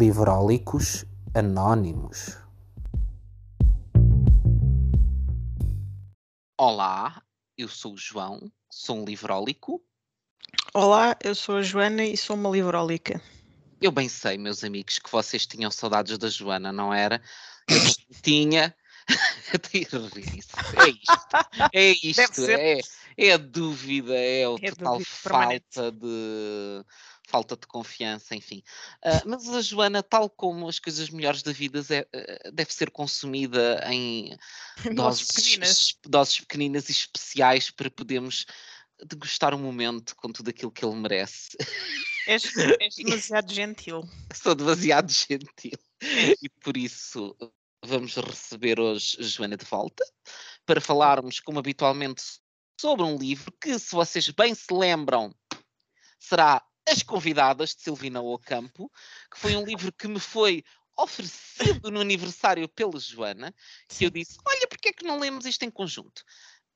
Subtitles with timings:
[0.00, 2.38] Livrólicos Anónimos.
[6.56, 7.22] Olá,
[7.58, 9.84] eu sou o João, sou um livrólico.
[10.72, 13.20] Olá, eu sou a Joana e sou uma livrólica.
[13.78, 17.20] Eu bem sei, meus amigos, que vocês tinham saudades da Joana, não era?
[17.68, 17.76] Eu
[18.22, 18.74] tinha.
[19.68, 21.26] é isto.
[21.74, 22.50] É isto.
[22.50, 22.80] É,
[23.18, 26.84] é a dúvida, é a é total falta de
[27.30, 28.62] falta de confiança, enfim.
[29.04, 33.80] Uh, mas a Joana, tal como as coisas melhores da vida, é, deve ser consumida
[33.86, 34.36] em
[34.94, 35.98] doses, pequeninas.
[36.04, 38.46] doses pequeninas e especiais para podermos
[39.06, 41.56] degustar um momento com tudo aquilo que ele merece.
[42.26, 42.44] És,
[42.80, 44.02] és demasiado gentil.
[44.34, 45.78] Sou demasiado gentil.
[46.42, 47.36] E por isso
[47.84, 50.04] vamos receber hoje a Joana de volta
[50.66, 52.22] para falarmos, como habitualmente,
[52.80, 55.34] sobre um livro que, se vocês bem se lembram,
[56.18, 58.90] será As Convidadas de Silvina Ocampo,
[59.30, 60.64] que foi um livro que me foi
[60.98, 63.54] oferecido no aniversário pela Joana,
[63.88, 66.24] que eu disse: Olha, porque é que não lemos isto em conjunto?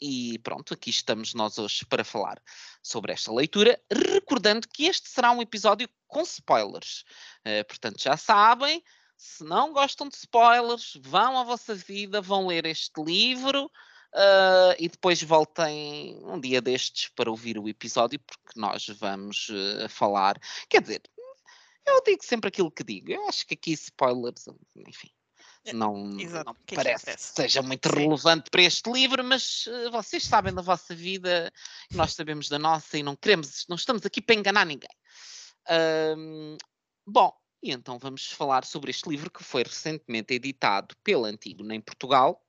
[0.01, 2.41] E pronto, aqui estamos nós hoje para falar
[2.81, 7.05] sobre esta leitura, recordando que este será um episódio com spoilers.
[7.41, 8.85] Uh, portanto, já sabem,
[9.17, 13.69] se não gostam de spoilers, vão à vossa vida, vão ler este livro
[14.15, 19.89] uh, e depois voltem um dia destes para ouvir o episódio, porque nós vamos uh,
[19.89, 20.39] falar.
[20.69, 21.03] Quer dizer,
[21.87, 23.11] eu digo sempre aquilo que digo.
[23.11, 25.11] Eu acho que aqui spoilers, enfim
[25.73, 26.45] não, Exato.
[26.45, 27.95] não que parece que, seja muito Sim.
[27.95, 31.51] relevante para este livro, mas uh, vocês sabem da vossa vida,
[31.91, 34.91] nós sabemos da nossa e não queremos, não estamos aqui para enganar ninguém.
[37.07, 41.81] Bom, e então vamos falar sobre este livro que foi recentemente editado pela Antígona em
[41.81, 42.44] Portugal.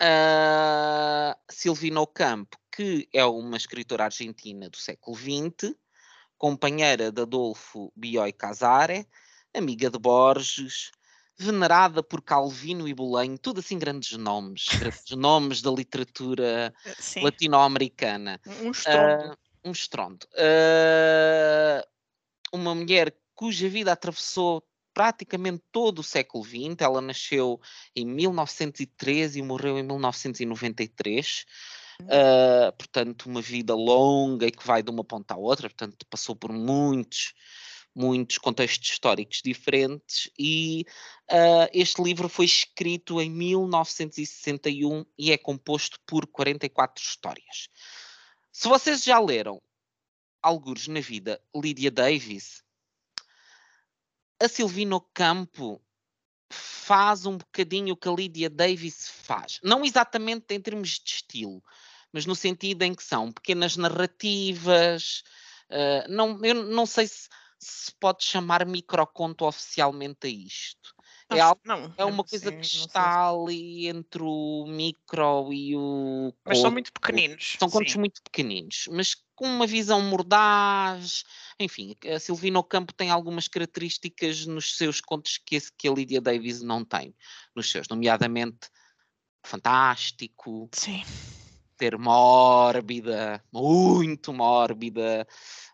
[0.00, 5.74] Uh, Silvina Ocampo, que é uma escritora argentina do século XX,
[6.36, 9.06] companheira de Adolfo Bioy Casare,
[9.52, 10.92] amiga de Borges,
[11.36, 18.40] venerada por Calvino e Bolanho, tudo assim grandes nomes, grandes nomes da literatura eh, latino-americana.
[18.62, 19.32] Um estrondo.
[19.32, 20.26] Uh, um estrondo.
[20.34, 21.86] Uh,
[22.52, 24.67] uma mulher cuja vida atravessou
[24.98, 26.80] praticamente todo o século XX.
[26.80, 27.60] Ela nasceu
[27.94, 31.46] em 1913 e morreu em 1993.
[32.00, 32.72] Uh, hum.
[32.76, 36.52] portanto, uma vida longa e que vai de uma ponta à outra, portanto, passou por
[36.52, 37.32] muitos
[37.94, 40.84] muitos contextos históricos diferentes e
[41.30, 47.68] uh, este livro foi escrito em 1961 e é composto por 44 histórias.
[48.52, 49.60] Se vocês já leram
[50.40, 52.62] Algures na Vida, Lydia Davis,
[54.40, 55.80] a Silvino Campo
[56.50, 59.60] faz um bocadinho o que a Lydia Davis faz.
[59.62, 61.62] Não exatamente em termos de estilo,
[62.12, 65.22] mas no sentido em que são pequenas narrativas.
[65.70, 67.28] Uh, não, eu não sei se
[67.58, 70.94] se pode chamar microconto oficialmente a isto.
[71.30, 76.32] É, algo, não, é uma coisa sim, que está ali entre o micro e o.
[76.44, 77.56] Mas são muito pequeninos.
[77.58, 77.98] São contos sim.
[77.98, 81.22] muito pequeninos, mas com uma visão mordaz.
[81.60, 86.20] Enfim, a Silvina Ocampo tem algumas características nos seus contos que, esse, que a Lydia
[86.20, 87.14] Davis não tem
[87.54, 88.68] nos seus, nomeadamente
[89.44, 90.68] fantástico.
[90.72, 91.04] Sim
[91.76, 95.24] ter mórbida, muito mórbida.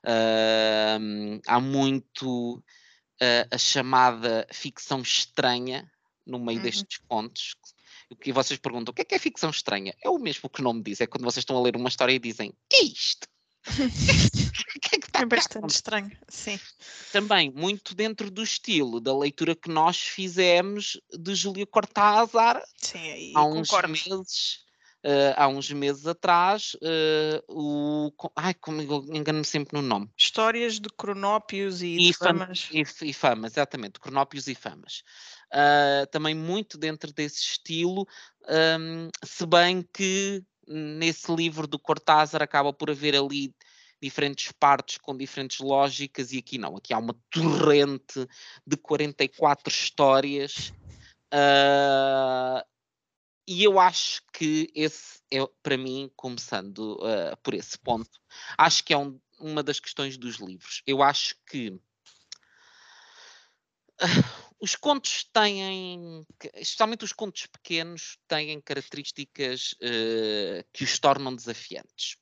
[0.05, 5.91] Uh, há muito uh, a chamada ficção estranha
[6.27, 6.65] no meio uhum.
[6.65, 7.57] destes contos.
[8.11, 9.95] O que vocês perguntam, o que é que é ficção estranha?
[10.05, 12.13] É o mesmo que o nome diz, é quando vocês estão a ler uma história
[12.13, 13.27] e dizem, isto?
[14.93, 16.59] é, tá é bastante estranho, sim.
[17.13, 23.45] Também, muito dentro do estilo da leitura que nós fizemos de Júlio Cortázar sim, há
[23.45, 23.89] uns concordo.
[23.93, 24.65] meses
[25.05, 28.11] Uh, há uns meses atrás, uh, o.
[28.35, 30.09] Ai, como engano-me sempre no nome.
[30.17, 32.71] Histórias de cronópios e, e famas.
[32.73, 35.03] E, e, famas, exatamente, cronópios e famas.
[35.53, 38.09] Uh, também muito dentro desse estilo,
[38.49, 43.55] um, se bem que nesse livro do Cortázar acaba por haver ali
[44.01, 48.27] diferentes partes com diferentes lógicas, e aqui não, aqui há uma torrente
[48.67, 50.73] de 44 histórias.
[51.33, 52.63] Uh,
[53.47, 58.21] e eu acho que esse é, para mim, começando uh, por esse ponto,
[58.57, 60.83] acho que é um, uma das questões dos livros.
[60.87, 61.71] Eu acho que
[64.01, 72.17] uh, os contos têm, especialmente os contos pequenos, têm características uh, que os tornam desafiantes.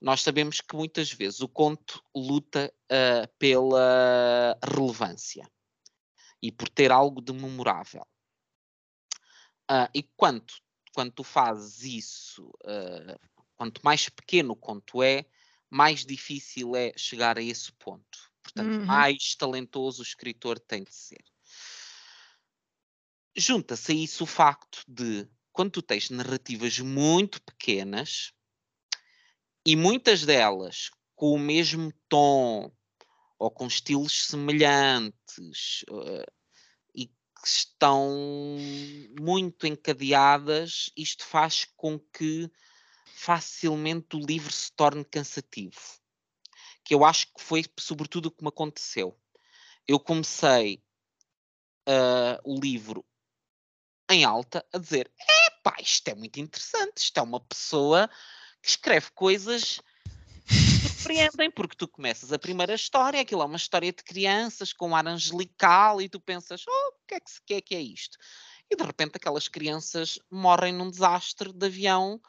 [0.00, 2.72] Nós sabemos que muitas vezes o conto luta
[3.38, 5.50] pela relevância
[6.40, 8.06] e por ter algo de memorável.
[9.68, 10.54] Uh, e quanto,
[10.94, 13.18] quando tu fazes isso, uh,
[13.56, 15.24] quanto mais pequeno o conto é,
[15.70, 18.33] mais difícil é chegar a esse ponto.
[18.54, 18.86] Portanto, Uhum.
[18.86, 21.24] mais talentoso o escritor tem de ser.
[23.36, 28.32] Junta-se a isso o facto de, quando tu tens narrativas muito pequenas
[29.66, 32.70] e muitas delas com o mesmo tom
[33.38, 36.26] ou com estilos semelhantes eh,
[36.94, 38.56] e que estão
[39.20, 42.48] muito encadeadas, isto faz com que
[43.16, 46.03] facilmente o livro se torne cansativo.
[46.84, 49.18] Que eu acho que foi sobretudo o que me aconteceu.
[49.86, 50.82] Eu comecei
[51.86, 53.04] ah, o livro
[54.10, 55.10] em alta a dizer:
[55.46, 58.08] epá, isto é muito interessante, isto é uma pessoa
[58.62, 59.80] que escreve coisas
[61.04, 64.96] surpreendem, porque tu começas a primeira história, aquilo é uma história de crianças com um
[64.96, 68.16] ar angelical e tu pensas, oh, o que é que, que é que é isto?
[68.70, 72.20] E de repente aquelas crianças morrem num desastre de avião.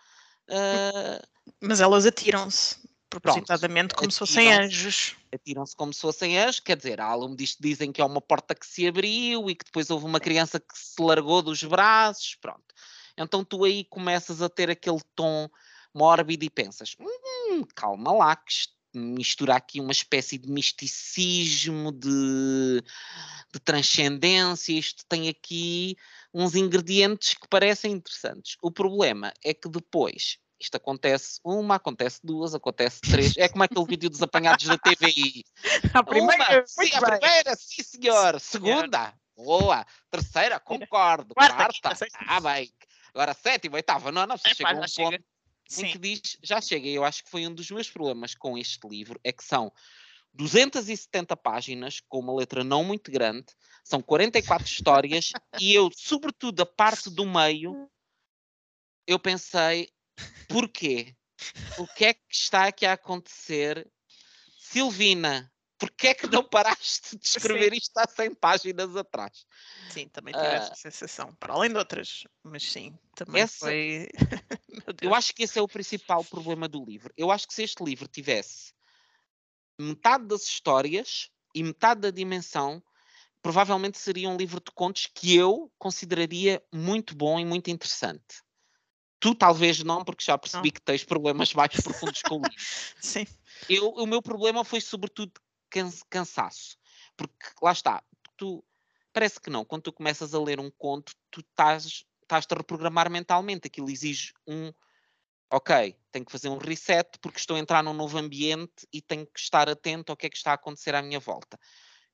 [0.49, 1.21] ah,
[1.61, 2.77] Mas elas atiram-se
[3.19, 5.15] propositadamente como se fossem anjos.
[5.33, 8.65] atiram-se como se fossem anjos, quer dizer, há disto dizem que é uma porta que
[8.65, 12.73] se abriu e que depois houve uma criança que se largou dos braços, pronto.
[13.17, 15.49] Então tu aí começas a ter aquele tom
[15.93, 22.81] mórbido e pensas, hum, calma lá, que isto mistura aqui uma espécie de misticismo, de,
[23.53, 25.97] de transcendência, isto tem aqui
[26.33, 28.57] uns ingredientes que parecem interessantes.
[28.61, 33.35] O problema é que depois isto acontece uma, acontece duas, acontece três.
[33.37, 35.43] É como aquele vídeo dos apanhados da TVI.
[35.93, 38.39] A primeira, Uma, sim, a primeira, sim senhor.
[38.39, 39.85] Segunda, boa.
[40.09, 41.33] Terceira, concordo.
[41.33, 42.71] Quarta, Quarta, ah bem.
[43.13, 45.11] Agora sétima, oitava, nona, você Epá, chega a um chega.
[45.11, 45.23] ponto
[45.71, 45.87] em Sim.
[45.87, 46.87] que diz, já chega.
[46.87, 49.71] Eu acho que foi um dos meus problemas com este livro, é que são
[50.33, 53.45] 270 páginas, com uma letra não muito grande,
[53.83, 57.89] são 44 histórias, e eu, sobretudo, a parte do meio,
[59.07, 59.89] eu pensei,
[60.47, 61.15] porquê?
[61.77, 63.89] O que é que está aqui a acontecer?
[64.57, 69.45] Silvina, porquê é que não paraste de escrever isto há 100 páginas atrás?
[69.89, 70.55] Sim, também tive Ah.
[70.55, 71.35] essa sensação.
[71.35, 74.07] Para além de outras, mas sim, também Essa- foi.
[75.01, 77.13] Eu acho que esse é o principal problema do livro.
[77.17, 78.73] Eu acho que se este livro tivesse
[79.79, 82.83] metade das histórias e metade da dimensão,
[83.41, 88.41] provavelmente seria um livro de contos que eu consideraria muito bom e muito interessante.
[89.25, 90.73] Tu talvez não, porque já percebi Não.
[90.73, 92.63] que tens problemas mais profundos com o livro.
[93.01, 93.25] Sim.
[93.67, 95.31] Eu, o meu problema foi sobretudo
[95.67, 96.77] can- cansaço.
[97.17, 98.03] Porque lá está,
[98.37, 98.63] tu
[99.11, 103.09] parece que não, quando tu começas a ler um conto, tu estás, estás-te a reprogramar
[103.09, 103.65] mentalmente.
[103.65, 104.71] Aquilo exige um
[105.51, 109.25] ok, tenho que fazer um reset porque estou a entrar num novo ambiente e tenho
[109.25, 111.59] que estar atento ao que é que está a acontecer à minha volta.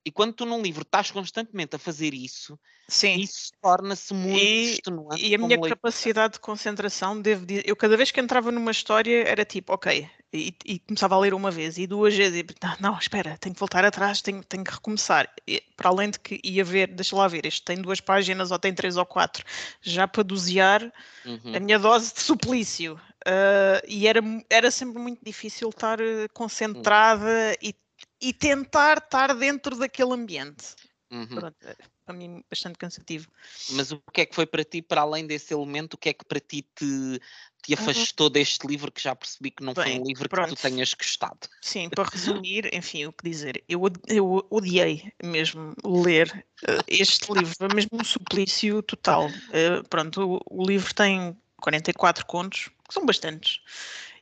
[0.06, 3.16] E quando tu num livro estás constantemente a fazer isso, Sim.
[3.16, 5.32] isso torna-se muito E- extenuante.
[5.32, 5.78] E a minha leitor.
[5.78, 10.10] capacidade de concentração, devo dizer, eu cada vez que entrava numa história era tipo, ok,
[10.34, 13.54] e, e começava a ler uma vez e duas vezes, e, "Ah, não, espera, tenho
[13.54, 15.30] que voltar atrás, tenho, tenho que recomeçar.
[15.48, 18.60] E, para além de que ia ver, deixa lá ver, este tem duas páginas ou
[18.60, 19.44] tem três ou quatro,
[19.82, 20.92] já para dosear
[21.26, 21.54] Uhum.
[21.54, 23.00] a minha dose de suplício.
[23.26, 27.74] Ah, e era, era sempre muito difícil estar eh, concentrada e,
[28.22, 30.76] e tentar estar dentro daquele ambiente.
[31.12, 31.28] Uhum.
[31.28, 31.76] Pronto, é,
[32.06, 33.28] para mim, bastante cansativo.
[33.72, 36.14] Mas o que é que foi para ti, para além desse elemento, o que é
[36.14, 37.20] que para ti te,
[37.64, 37.74] te Uhum.
[37.74, 40.56] afastou deste livro que já percebi que não foi Bem, um livro que pronto.
[40.56, 41.40] tu tenhas gostado?
[41.62, 47.54] Sim, para resumir, enfim, o que dizer, eu, eu odiei mesmo ler eh, este livro,
[47.58, 49.30] foi mesmo um suplício total.
[49.52, 53.60] Eh, pronto, o, o livro tem 44 contos, que são bastantes.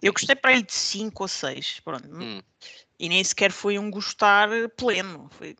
[0.01, 2.41] Eu gostei para aí de 5 ou 6, pronto, Hum.
[2.99, 5.55] E nem sequer foi um gostar pleno, foi,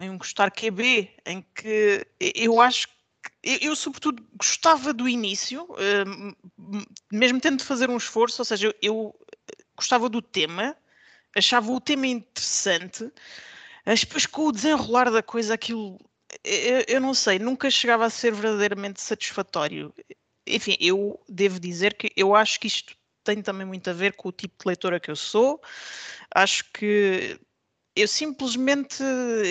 [0.00, 2.94] um gostar QB, em que eu acho que
[3.42, 8.44] eu, sobretudo gostava do início, eh, m- m- mesmo tendo de fazer um esforço, ou
[8.44, 9.14] seja, eu, eu
[9.76, 10.76] gostava do tema,
[11.36, 13.10] achava o tema interessante,
[13.86, 15.98] mas depois com o desenrolar da coisa, aquilo,
[16.44, 19.92] eu, eu não sei, nunca chegava a ser verdadeiramente satisfatório.
[20.46, 24.28] Enfim, eu devo dizer que eu acho que isto tem também muito a ver com
[24.28, 25.60] o tipo de leitora que eu sou.
[26.32, 27.40] Acho que
[27.96, 29.02] eu simplesmente,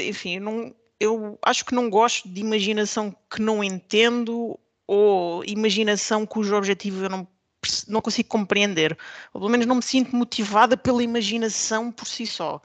[0.08, 6.56] enfim, não, eu acho que não gosto de imaginação que não entendo ou imaginação cujo
[6.56, 7.28] objetivo eu não,
[7.88, 8.98] não consigo compreender.
[9.34, 12.62] Ou pelo menos não me sinto motivada pela imaginação por si só.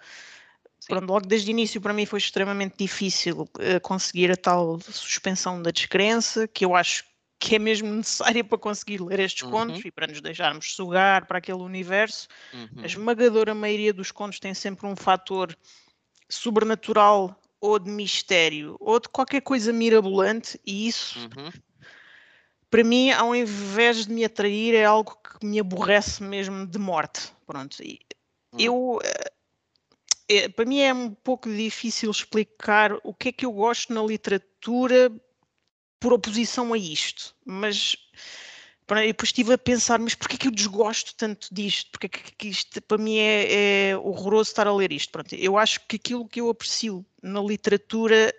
[0.87, 5.61] Pronto, logo desde o início para mim foi extremamente difícil eh, conseguir a tal suspensão
[5.61, 7.05] da descrença, que eu acho
[7.39, 9.51] que é mesmo necessária para conseguir ler estes Uhum.
[9.51, 12.29] contos e para nos deixarmos sugar para aquele universo.
[12.53, 12.83] Uhum.
[12.83, 15.57] A esmagadora maioria dos contos tem sempre um fator
[16.29, 21.53] sobrenatural ou de mistério ou de qualquer coisa mirabolante e isso Uhum.
[22.71, 27.33] para mim ao invés de me atrair é algo que me aborrece mesmo de morte
[27.47, 27.99] pronto e
[28.53, 28.59] Hum.
[28.65, 29.33] eu eh,
[30.29, 34.03] é, para mim é um pouco difícil explicar o que é que eu gosto na
[34.03, 35.11] literatura
[36.01, 37.97] por oposição a isto, mas
[38.87, 41.91] pronto, depois estive a pensar, mas porquê que eu desgosto tanto disto?
[41.91, 45.11] Porque é que isto para mim é, é horroroso estar a ler isto?
[45.11, 48.33] Pronto, eu acho que aquilo que eu aprecio na literatura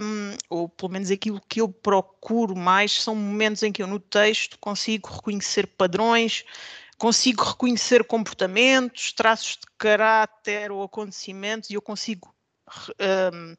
[0.00, 4.00] um, ou pelo menos aquilo que eu procuro mais, são momentos em que eu no
[4.00, 6.44] texto consigo reconhecer padrões,
[6.98, 12.34] consigo reconhecer comportamentos, traços de caráter ou acontecimentos e eu consigo
[13.32, 13.56] um,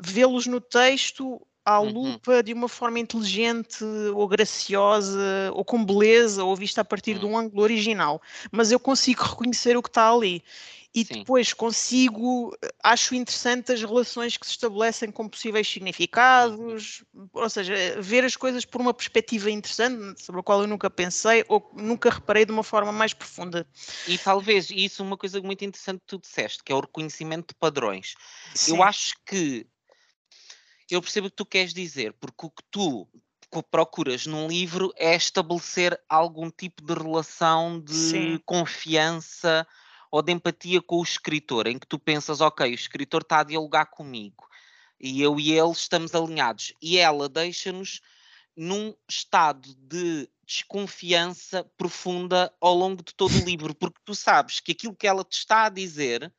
[0.00, 1.90] vê-los no texto à uhum.
[1.90, 3.82] lupa de uma forma inteligente
[4.14, 7.32] ou graciosa ou com beleza ou vista a partir de uhum.
[7.32, 8.20] um ângulo original,
[8.52, 10.42] mas eu consigo reconhecer o que está ali
[10.94, 11.18] e Sim.
[11.18, 17.02] depois consigo, acho interessante as relações que se estabelecem com possíveis significados,
[17.32, 21.44] ou seja, ver as coisas por uma perspectiva interessante, sobre a qual eu nunca pensei
[21.48, 23.66] ou nunca reparei de uma forma mais profunda.
[24.06, 27.54] E talvez isso uma coisa muito interessante que tu disseste, que é o reconhecimento de
[27.54, 28.14] padrões.
[28.54, 28.76] Sim.
[28.76, 29.66] Eu acho que
[30.90, 33.08] eu percebo o que tu queres dizer, porque o que tu
[33.70, 38.40] procuras num livro é estabelecer algum tipo de relação de Sim.
[38.44, 39.66] confiança
[40.10, 43.44] ou de empatia com o escritor, em que tu pensas, ok, o escritor está a
[43.44, 44.48] dialogar comigo
[45.00, 46.72] e eu e ele estamos alinhados.
[46.80, 48.00] E ela deixa-nos
[48.56, 54.72] num estado de desconfiança profunda ao longo de todo o livro, porque tu sabes que
[54.72, 56.32] aquilo que ela te está a dizer,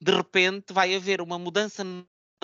[0.00, 1.84] de repente vai haver uma mudança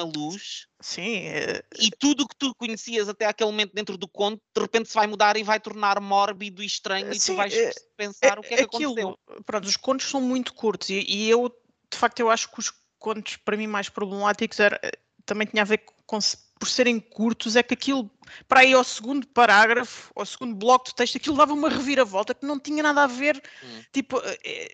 [0.01, 0.67] na luz.
[0.81, 1.19] Sim.
[1.19, 1.63] É...
[1.79, 4.95] E tudo o que tu conhecias até aquele momento dentro do conto, de repente se
[4.95, 8.41] vai mudar e vai tornar mórbido e estranho Sim, e tu vais é, pensar é,
[8.41, 9.45] o que é que aquilo, aconteceu.
[9.45, 11.49] Pronto, os contos são muito curtos e, e, eu,
[11.91, 14.93] de facto, eu acho que os contos para mim mais problemáticos era, eh,
[15.25, 16.19] também tinha a ver com
[16.59, 18.11] por serem curtos, é que aquilo,
[18.47, 22.45] para ir ao segundo parágrafo, ao segundo bloco de texto, aquilo dava uma reviravolta que
[22.45, 23.83] não tinha nada a ver, hum.
[23.91, 24.69] tipo, é,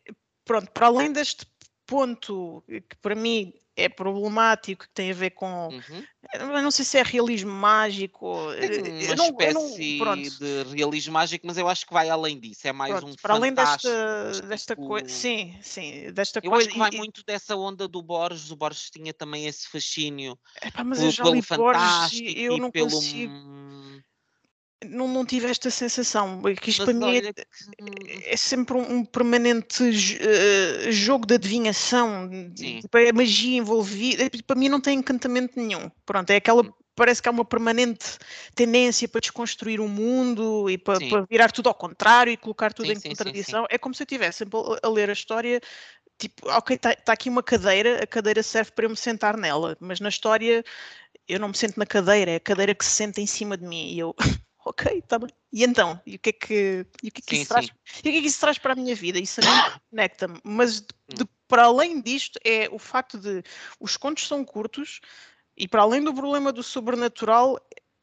[0.45, 1.47] pronto, para além deste
[1.87, 5.69] ponto que para mim é problemático, que tem a ver com.
[5.69, 6.05] Uhum.
[6.33, 8.49] Eu não sei se é realismo mágico.
[8.59, 12.67] Tem uma não, espécie não, de realismo mágico, mas eu acho que vai além disso.
[12.67, 15.09] É mais pronto, um Para além desta, desta coisa.
[15.09, 16.11] Sim, sim.
[16.13, 16.67] Desta eu coisa.
[16.67, 18.51] acho que vai e, muito dessa onda do Borges.
[18.51, 20.39] O Borges tinha também esse fascínio.
[20.61, 22.91] Epá, mas pelo, eu já li Borges, eu não pelo.
[22.91, 23.33] Consigo
[24.89, 27.47] não, não tive esta sensação, que isto Mas para mim é, que...
[28.27, 34.57] é, sempre um, um permanente uh, jogo de adivinhação, tipo, é magia envolvida, é, para
[34.57, 35.91] mim não tem encantamento nenhum.
[36.05, 36.73] Pronto, é aquela, hum.
[36.95, 38.19] parece que há uma permanente
[38.55, 42.87] tendência para desconstruir o mundo e para, para virar tudo ao contrário e colocar tudo
[42.87, 43.63] sim, em sim, contradição.
[43.63, 45.61] Sim, é como se eu estivesse sempre a, a ler a história
[46.19, 49.77] tipo, ok, está tá aqui uma cadeira, a cadeira serve para eu me sentar nela,
[49.81, 50.65] mas na história
[51.29, 53.67] eu não me sento na cadeira, é a cadeira que se senta em cima de
[53.67, 54.15] mim e eu
[54.67, 55.31] ok, está bem.
[55.53, 55.99] E então?
[56.05, 57.67] E o que é que, e o que, é que sim, isso traz?
[57.67, 59.19] E o que é que isso traz para a minha vida?
[59.19, 60.41] Isso a mim conecta-me.
[60.43, 61.29] Mas de, de, hum.
[61.47, 63.43] para além disto, é o facto de
[63.79, 65.01] os contos são curtos
[65.57, 67.59] e para além do problema do sobrenatural,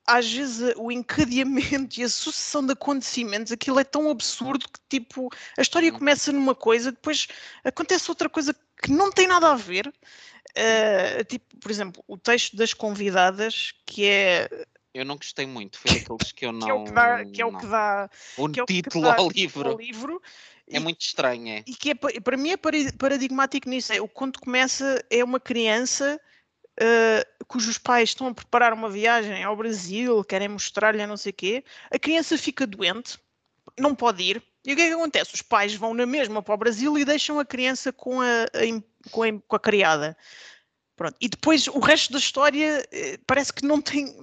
[0.07, 5.29] às vezes o encadeamento e a sucessão de acontecimentos, aquilo é tão absurdo que tipo,
[5.57, 5.97] a história hum.
[5.97, 7.27] começa numa coisa, depois
[7.65, 9.93] acontece outra coisa que não tem nada a ver.
[10.55, 14.47] Uh, tipo, por exemplo, o texto das convidadas, que é
[14.93, 16.65] eu não gostei muito, foi daqueles que eu não.
[16.65, 19.29] que é o que dá, que é o que dá o que é título ao
[19.29, 19.69] livro.
[19.69, 20.21] Ao livro
[20.69, 21.63] é e, muito estranho, é.
[21.67, 22.57] E que é, para mim é
[22.97, 23.91] paradigmático nisso.
[23.91, 26.19] É, o conto começa, é uma criança
[26.79, 31.35] uh, cujos pais estão a preparar uma viagem ao Brasil, querem mostrar-lhe não sei o
[31.35, 31.63] quê.
[31.91, 33.19] A criança fica doente,
[33.79, 34.43] não pode ir.
[34.65, 35.33] E o que é que acontece?
[35.33, 39.09] Os pais vão na mesma para o Brasil e deixam a criança com a, a
[39.11, 40.17] com, a, com a criada.
[40.95, 41.15] Pronto.
[41.19, 44.15] E depois o resto da história eh, parece que não tem.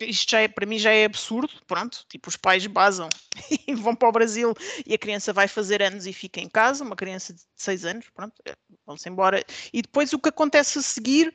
[0.00, 1.52] Isto já é, para mim já é absurdo.
[1.66, 3.08] Pronto, tipo, os pais basam
[3.66, 6.84] e vão para o Brasil e a criança vai fazer anos e fica em casa,
[6.84, 8.54] uma criança de 6 anos, pronto, eh,
[8.86, 9.42] vão-se embora.
[9.72, 11.32] E depois o que acontece a seguir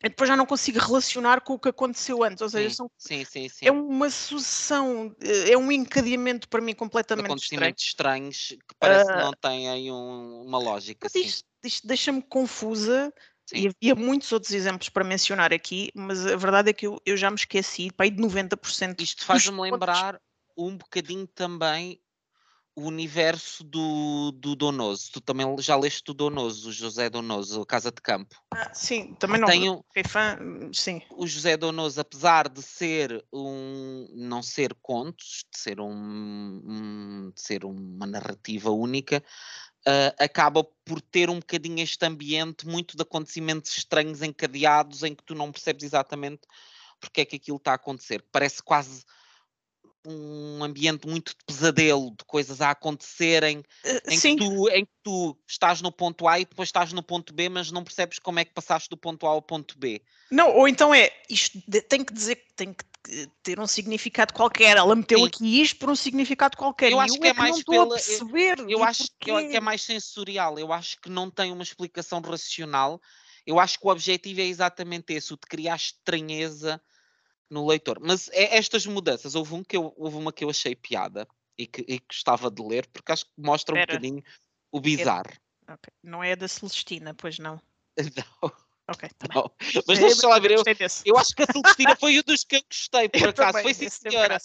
[0.00, 2.40] eu depois já não consigo relacionar com o que aconteceu antes.
[2.40, 6.72] Ou seja, sim, são, sim, sim, é uma sucessão, eh, é um encadeamento para mim
[6.72, 11.08] completamente Acontecimentos estranhos que parece uh, que não têm aí um, uma lógica.
[11.12, 13.12] Isto, isto deixa-me confusa.
[13.52, 17.16] E havia muitos outros exemplos para mencionar aqui, mas a verdade é que eu, eu
[17.16, 19.00] já me esqueci, pai, de 90%.
[19.00, 20.20] Isto faz-me lembrar
[20.56, 22.00] um bocadinho também
[22.78, 25.10] o universo do, do Donoso.
[25.12, 28.36] Tu também já leste o Donoso, o José Donoso, a Casa de Campo.
[28.54, 30.38] Ah, sim, também não Tenho, fiquei fã,
[30.72, 31.02] sim.
[31.10, 37.40] O José Donoso, apesar de ser um, não ser contos, de ser, um, um de
[37.40, 39.24] ser uma narrativa única,
[39.86, 45.22] uh, acaba por ter um bocadinho este ambiente muito de acontecimentos estranhos encadeados em que
[45.24, 46.42] tu não percebes exatamente
[47.00, 48.24] porque é que aquilo está a acontecer.
[48.32, 49.04] Parece quase
[50.06, 54.92] um ambiente muito de pesadelo, de coisas a acontecerem, Uh, em que, tu, em que
[55.02, 58.38] tu estás no ponto A e depois estás no ponto B, mas não percebes como
[58.38, 60.00] é que passaste do ponto A ao ponto B.
[60.30, 62.87] não, ou então é isto tem que dizer que tem que eh,
[63.42, 64.76] ter um significado qualquer.
[64.76, 65.26] Ela meteu Sim.
[65.26, 66.92] aqui isto por um significado qualquer.
[66.92, 68.58] Eu e acho eu que é que mais não pela- a perceber.
[68.68, 72.20] Eu acho que é- que é mais sensorial, eu acho que não tem uma explicação
[72.20, 73.00] racional.
[73.46, 76.80] Eu acho que o objetivo é exatamente esse, o de criar estranheza
[77.50, 77.98] no leitor.
[78.00, 81.26] Mas é estas mudanças, houve, um que eu, houve uma que eu achei piada
[81.56, 83.98] e que, e que gostava de ler, porque acho que mostra um Espera.
[83.98, 84.22] bocadinho
[84.70, 85.32] o bizarro.
[85.66, 87.60] Ok, Não é a da Celestina, pois não.
[88.42, 88.52] Não,
[88.88, 89.50] Ok, tá não.
[89.86, 90.62] Mas deixa lá ver, eu,
[91.04, 93.58] eu acho que a Celestina foi um dos que eu gostei, por Eu acaso.
[93.58, 94.38] também, Foi sim, senhora.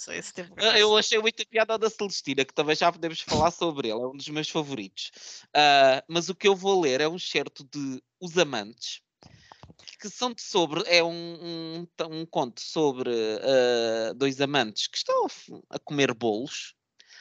[0.57, 0.77] Ah.
[0.77, 4.17] Eu achei muito piada da Celestina, que também já podemos falar sobre ele, é um
[4.17, 5.11] dos meus favoritos.
[5.53, 8.99] Ah, mas o que eu vou ler é um certo de Os Amantes,
[9.97, 15.25] que são de sobre, é um, um, um conto sobre ah, dois amantes que estão
[15.25, 16.75] a, a comer bolos.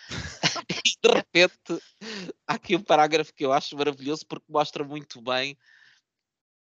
[0.85, 1.83] e de repente
[2.49, 5.57] há aqui um parágrafo que eu acho maravilhoso porque mostra muito bem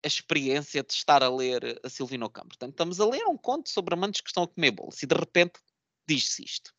[0.05, 2.49] a experiência de estar a ler a Silvina Ocampo.
[2.49, 5.15] Portanto, estamos a ler um conto sobre amantes que estão a comer bolos e de
[5.15, 5.61] repente
[6.07, 6.73] diz-se isto.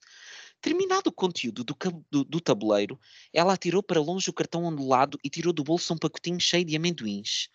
[0.63, 1.75] Terminado o conteúdo do,
[2.10, 2.98] do- do tabuleiro,
[3.34, 6.74] ela atirou para longe o cartão ondulado e tirou do bolso um pacotinho cheio de
[6.74, 7.50] amendoins.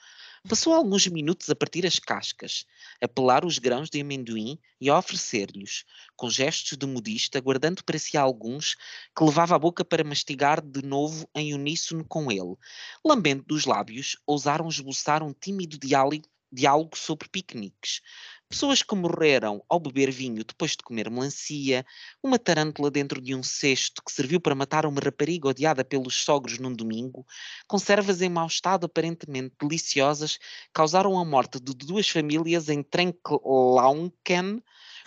[0.46, 2.66] Passou alguns minutos a partir as cascas,
[3.02, 5.84] a pelar os grãos de amendoim e a oferecer-lhes,
[6.14, 8.74] com gestos de modista, guardando para si alguns
[9.16, 12.56] que levava à boca para mastigar de novo em uníssono com ele.
[13.02, 18.02] Lambendo dos lábios, ousaram esboçar um tímido diálogo, diálogo sobre piqueniques.
[18.50, 21.84] Pessoas que morreram ao beber vinho depois de comer melancia,
[22.22, 26.58] uma tarântula dentro de um cesto que serviu para matar uma rapariga odiada pelos sogros
[26.58, 27.26] num domingo,
[27.66, 30.38] conservas em mau estado aparentemente deliciosas,
[30.72, 34.62] causaram a morte de duas famílias em Trenclaunken,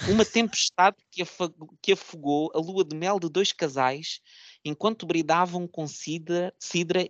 [0.07, 4.21] uma tempestade que, afogou a lua de mel de dois casais,
[4.63, 6.53] enquanto bridavam com cidra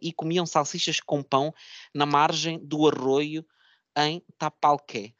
[0.01, 1.53] e comiam salsichas com pão
[1.93, 3.45] na margem do arroio
[3.97, 5.13] em Tapalqué.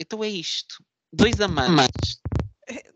[0.00, 0.84] Então é isto.
[1.12, 2.20] Dois amantes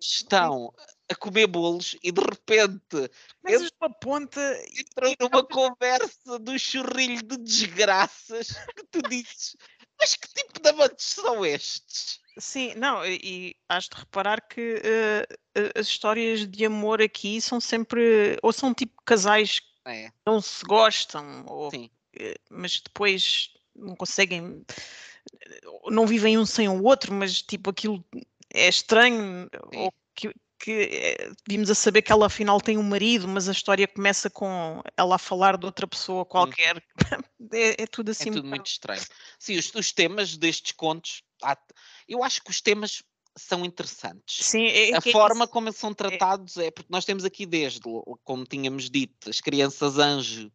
[0.00, 0.72] estão
[1.10, 3.10] a comer bolos e de repente
[3.42, 4.40] Mas isto aponta.
[4.78, 9.56] entram numa conversa do churrilho de desgraças que tu dizes.
[9.98, 12.20] Mas que tipo de amantes são estes?
[12.38, 15.26] Sim, não, e, e has de reparar que eh,
[15.74, 18.36] as histórias de amor aqui são sempre.
[18.42, 21.88] Ou são tipo casais que É, não se gostam, ou, sim.
[22.18, 24.64] eh, mas depois não conseguem.
[25.88, 28.04] Não vivem um sem o outro, mas tipo aquilo
[28.52, 29.48] é estranho.
[29.72, 29.78] Sim.
[29.78, 33.52] Ou que, que eh, vimos a saber que ela afinal tem um marido, mas a
[33.52, 36.82] história começa com ela a falar de outra pessoa qualquer.
[37.52, 38.30] É, é tudo É assim.
[38.30, 39.02] um tudo muito estranho.
[39.38, 41.56] Sim, os, os temas destes contos, há-
[42.08, 43.02] eu acho que os temas
[43.36, 44.44] são interessantes.
[44.44, 45.52] Sim, é, A que é forma isso.
[45.52, 47.80] como eles são tratados é porque nós temos aqui desde,
[48.24, 50.50] como tínhamos dito, as crianças anjo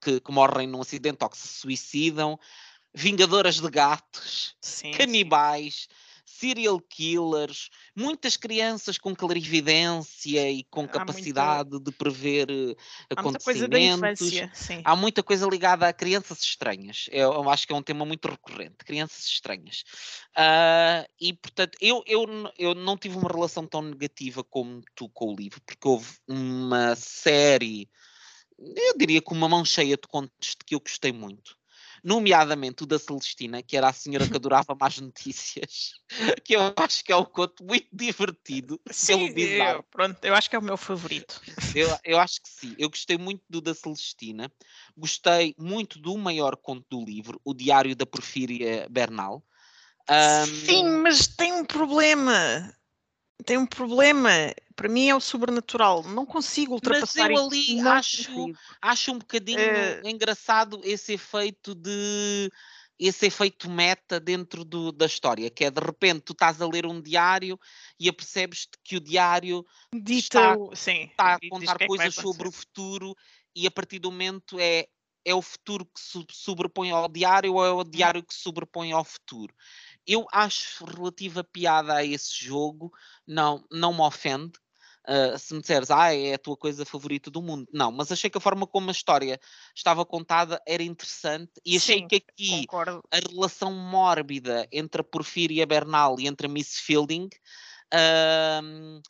[0.00, 2.38] que, que morrem num acidente ou que se suicidam,
[2.94, 4.98] vingadoras de gatos, Sim, sim.
[4.98, 5.88] canibais,
[6.24, 12.74] serial killers, muitas crianças com clarividência e com muita- capacidade de prever eh,
[13.14, 14.20] Há muita acontecimentos.
[14.20, 14.80] infância, sim.
[14.84, 17.06] Há muita coisa ligada a crianças estranhas.
[17.10, 19.84] Eu, eu acho que é um tema muito recorrente, crianças estranhas.
[20.36, 22.26] Ah, e, portanto, eu, eu,
[22.58, 26.96] eu não tive uma relação tão negativa como tu com o livro, porque houve uma
[26.96, 27.88] série,
[28.58, 31.56] eu diria que uma mão cheia de contos de que eu gostei muito.
[32.04, 35.94] Nomeadamente o da Celestina, que era a senhora que adorava más notícias,
[36.44, 39.78] que eu acho que é um conto muito divertido, Sim, pelo bizarro.
[39.78, 41.40] eu, pronto, eu acho que é o meu favorito.
[41.74, 42.74] Eu, eu acho que sim.
[42.78, 44.52] Eu gostei muito do da Celestina.
[44.96, 49.42] Gostei muito do maior conto do livro, O Diário da Porfíria Bernal.
[50.66, 52.72] Sim, Ahm, mas tem um problema.
[53.44, 54.30] Tem um problema.
[54.76, 56.02] Para mim é o sobrenatural.
[56.02, 57.72] Não consigo ultrapassar eu isso.
[57.72, 58.58] ali Não acho- consigo.
[58.82, 62.50] acho um bocadinho Eh, engraçado esse efeito de
[62.96, 66.86] esse efeito meta dentro do- da história, que é de repente tu estás a ler
[66.86, 67.58] um diário
[67.98, 70.12] e apercebes-te que o diário Dita
[70.54, 73.12] está- sim, está a contar é coisas sobre o futuro
[73.54, 74.86] e a partir do momento é,
[75.24, 78.92] é o futuro que se sobrepõe ao diário ou é o diário que se sobrepõe
[78.92, 79.52] ao futuro.
[80.06, 82.90] Eu acho relativa piada a esse jogo,
[83.26, 84.52] não, não me ofende.
[85.06, 87.66] Ah, se me disseres, ah, é a tua coisa favorita do mundo.
[87.72, 89.38] Não, mas achei que a forma como a história
[89.74, 93.02] estava contada era interessante e achei Sim, que aqui Concordo.
[93.12, 97.28] a relação mórbida entre a Porfíria Bernal e entre a Miss Fielding
[97.92, 99.00] ahm,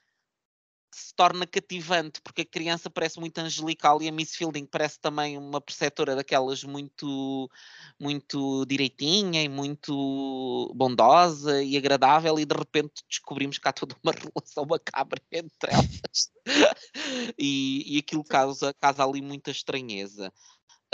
[0.95, 5.37] se torna cativante, porque a criança parece muito angelical e a Miss Fielding parece também
[5.37, 7.51] uma preceptora daquelas muito,
[7.99, 14.13] muito direitinha e muito bondosa e agradável, e de repente descobrimos que há toda uma
[14.35, 16.33] relação macabra entre elas.
[17.39, 20.33] e, e aquilo causa, causa ali muita estranheza.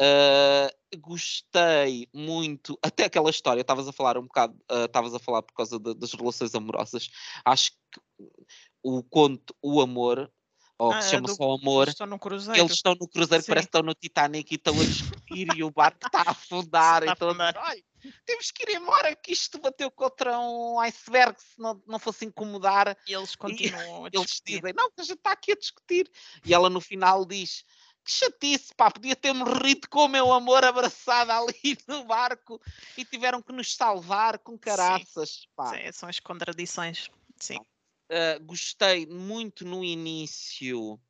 [0.01, 5.43] Uh, gostei muito, até aquela história, estavas a falar um bocado, estavas uh, a falar
[5.43, 7.11] por causa de, das relações amorosas.
[7.45, 8.01] Acho que
[8.83, 10.31] o conto O Amor,
[10.81, 13.07] ou ah, que se chama do, só Amor, eles estão no cruzeiro, eles estão no
[13.07, 16.31] cruzeiro parece que estão no Titanic e estão a discutir e o barco está a
[16.31, 17.03] afundar.
[17.03, 17.77] Está então, a afundar.
[18.25, 22.97] temos que ir embora que isto bateu contra um iceberg se não, não fosse incomodar.
[23.07, 24.53] E eles continuam e, a discutir.
[24.57, 26.11] Eles dizem, não, a gente está aqui a discutir.
[26.47, 27.63] E ela no final diz
[28.03, 32.59] que chatice, pá, podia ter morrido com o meu amor abraçado ali no barco
[32.97, 35.49] e tiveram que nos salvar com caraças, Sim.
[35.55, 35.77] pá.
[35.77, 37.11] Sim, são as contradições.
[37.37, 37.59] Sim
[38.11, 41.01] uh, gostei muito no início.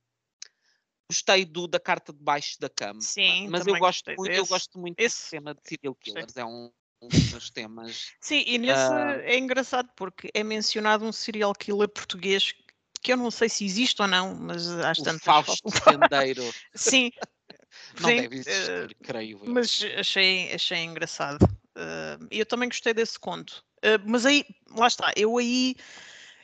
[1.10, 3.00] Gostei do, da carta debaixo da cama.
[3.00, 5.30] Sim, mas eu gosto, muito, eu gosto muito esse...
[5.30, 6.36] tema de serial killers.
[6.36, 6.70] É um,
[7.02, 8.12] um dos temas.
[8.20, 9.20] Sim, e nesse uh...
[9.22, 12.54] é engraçado porque é mencionado um serial killer português
[13.02, 15.22] que eu não sei se existe ou não, mas às o tantas.
[15.22, 16.44] Fausto Sendeiro.
[16.74, 17.10] Sim.
[18.00, 19.40] não sim, deve existir, uh, creio.
[19.42, 19.52] Eu.
[19.52, 21.38] Mas achei, achei engraçado.
[21.40, 23.64] E uh, eu também gostei desse conto.
[24.04, 24.44] Mas aí,
[24.76, 25.74] lá está, eu aí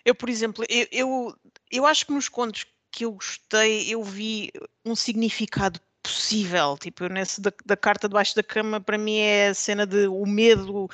[0.06, 1.36] eu, por exemplo, eu, eu,
[1.70, 4.52] eu acho que nos contos que eu gostei, eu vi
[4.84, 6.78] um significado possível.
[6.78, 10.24] Tipo, nesse da, da, carta debaixo da cama, para mim é a cena de o
[10.24, 10.88] medo,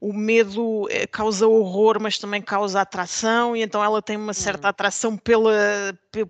[0.00, 4.66] o medo eh, causa horror, mas também causa atração, e então ela tem uma certa
[4.66, 4.70] hum.
[4.70, 5.52] atração pela,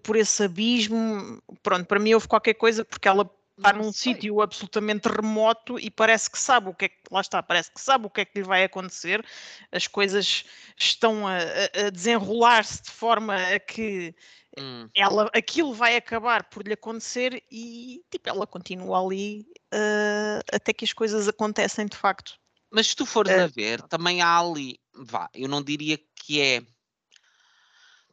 [0.03, 1.43] por esse abismo.
[1.62, 3.25] Pronto, para mim houve qualquer coisa porque ela
[3.59, 7.42] está num sítio absolutamente remoto e parece que sabe o que é que lá está,
[7.42, 9.25] parece que sabe o que é que lhe vai acontecer,
[9.71, 10.44] as coisas
[10.79, 11.38] estão a,
[11.87, 14.14] a desenrolar-se de forma a que
[14.59, 14.88] hum.
[14.94, 20.85] ela, aquilo vai acabar por lhe acontecer e tipo, ela continua ali uh, até que
[20.85, 22.38] as coisas acontecem de facto.
[22.71, 26.40] Mas se tu fores uh, a ver, também há ali, vá, eu não diria que
[26.40, 26.62] é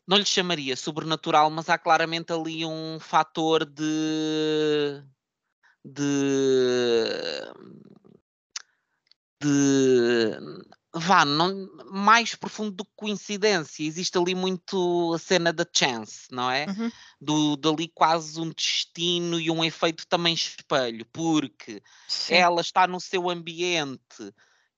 [0.07, 5.03] não lhe chamaria sobrenatural, mas há claramente ali um fator de
[5.85, 7.53] de
[9.41, 10.31] de
[10.95, 13.83] vá, não, mais profundo do que coincidência.
[13.83, 16.65] Existe ali muito a cena da chance, não é?
[16.67, 16.91] Uhum.
[17.21, 22.35] Do, dali quase um destino e um efeito também espelho, porque Sim.
[22.35, 24.33] ela está no seu ambiente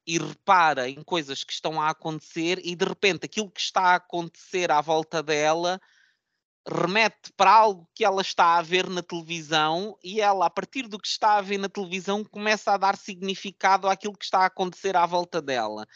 [0.05, 3.95] e repara em coisas que estão a acontecer e de repente aquilo que está a
[3.95, 5.79] acontecer à volta dela
[6.69, 10.99] remete para algo que ela está a ver na televisão e ela, a partir do
[10.99, 14.95] que está a ver na televisão, começa a dar significado àquilo que está a acontecer
[14.97, 15.87] à volta dela.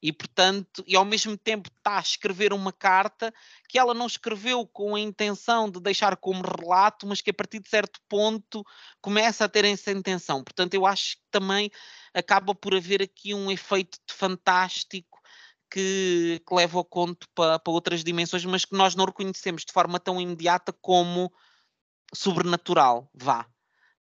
[0.00, 3.34] E, portanto, e ao mesmo tempo está a escrever uma carta
[3.68, 7.58] que ela não escreveu com a intenção de deixar como relato, mas que a partir
[7.58, 8.64] de certo ponto
[9.00, 10.44] começa a ter essa intenção.
[10.44, 11.68] Portanto, eu acho que também
[12.14, 15.17] acaba por haver aqui um efeito fantástico
[15.70, 19.72] que, que leva o conto para, para outras dimensões, mas que nós não reconhecemos de
[19.72, 21.32] forma tão imediata como
[22.14, 23.46] sobrenatural, vá.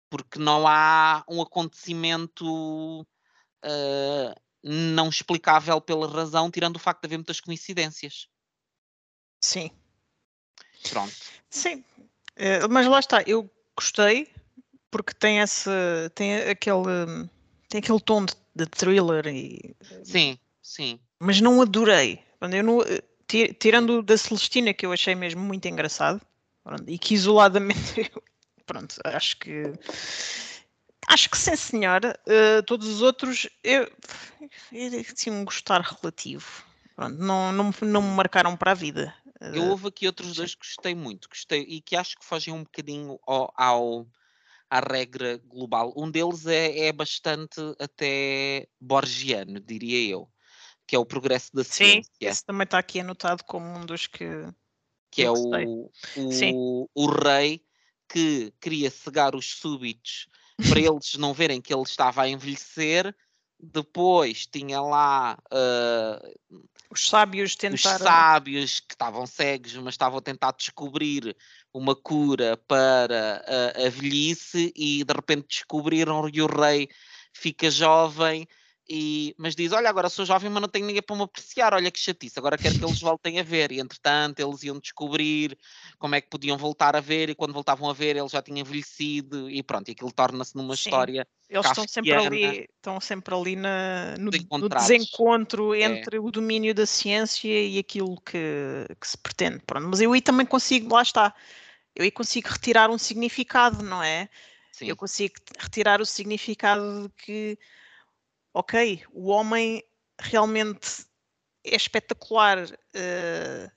[0.10, 7.18] Porque não há um acontecimento uh, não explicável pela razão, tirando o facto de haver
[7.18, 8.28] muitas coincidências.
[9.42, 9.70] Sim.
[10.90, 11.14] Pronto.
[11.50, 11.84] Sim.
[12.38, 14.32] Uh, mas lá está, eu gostei
[14.90, 15.70] porque tem esse
[16.16, 17.30] tem aquele
[17.68, 22.24] tem aquele tom de, de thriller e sim sim mas não adorei.
[22.42, 23.04] Eu não, eh,
[23.60, 26.22] tirando da Celestina, que eu achei mesmo muito engraçado,
[26.86, 28.12] e que isoladamente,
[28.66, 29.64] pronto, acho que.
[31.08, 32.20] Acho que sim, senhora.
[32.28, 33.90] Uh, todos os outros, eu,
[34.74, 36.46] eu tinha um gostar relativo.
[36.96, 39.16] Pronto, não, não, não me marcaram para a vida.
[39.40, 42.54] Eu eh, houve aqui outros dois que gostei muito, gostei e que acho que fogem
[42.54, 44.08] um bocadinho ao, ao
[44.70, 45.94] à regra global.
[45.96, 50.30] Um deles é, é bastante até borgiano, diria eu
[50.88, 52.04] que é o progresso da ciência.
[52.04, 54.26] Sim, esse também está aqui anotado como um dos que.
[55.12, 57.64] Que é o, o, o, rei
[58.10, 60.28] que queria cegar os súbitos
[60.70, 63.16] para eles não verem que ele estava a envelhecer.
[63.60, 66.60] Depois tinha lá uh,
[66.92, 67.96] os sábios tentaram...
[67.96, 71.36] os sábios que estavam cegos, mas estavam a tentar descobrir
[71.74, 73.44] uma cura para
[73.76, 76.88] a, a velhice e de repente descobriram e o rei
[77.34, 78.48] fica jovem
[78.90, 81.74] e, mas diz: Olha, agora sou jovem, mas não tenho ninguém para me apreciar.
[81.74, 83.72] Olha que chatice, agora quero que eles voltem a ver.
[83.72, 85.58] E entretanto, eles iam descobrir
[86.00, 87.30] como é que podiam voltar a ver.
[87.30, 89.50] E quando voltavam a ver, ele já tinha envelhecido.
[89.50, 90.80] E pronto, e aquilo torna-se numa Sim.
[90.80, 91.28] história.
[91.50, 95.86] Eles estão sempre ali, estão sempre ali na, no, De no desencontro É.
[95.86, 98.38] entre o domínio da ciência e aquilo que,
[99.00, 99.60] que se pretende.
[99.66, 101.34] Pronto, mas eu aí também consigo, lá está,
[101.96, 104.30] eu aí consigo retirar um significado, não é?
[104.72, 107.60] Sim, Eu consigo retirar o significado de que,
[108.58, 109.84] ok, o homem
[110.20, 111.06] realmente
[111.64, 112.58] é espetacular
[112.94, 113.70] eh,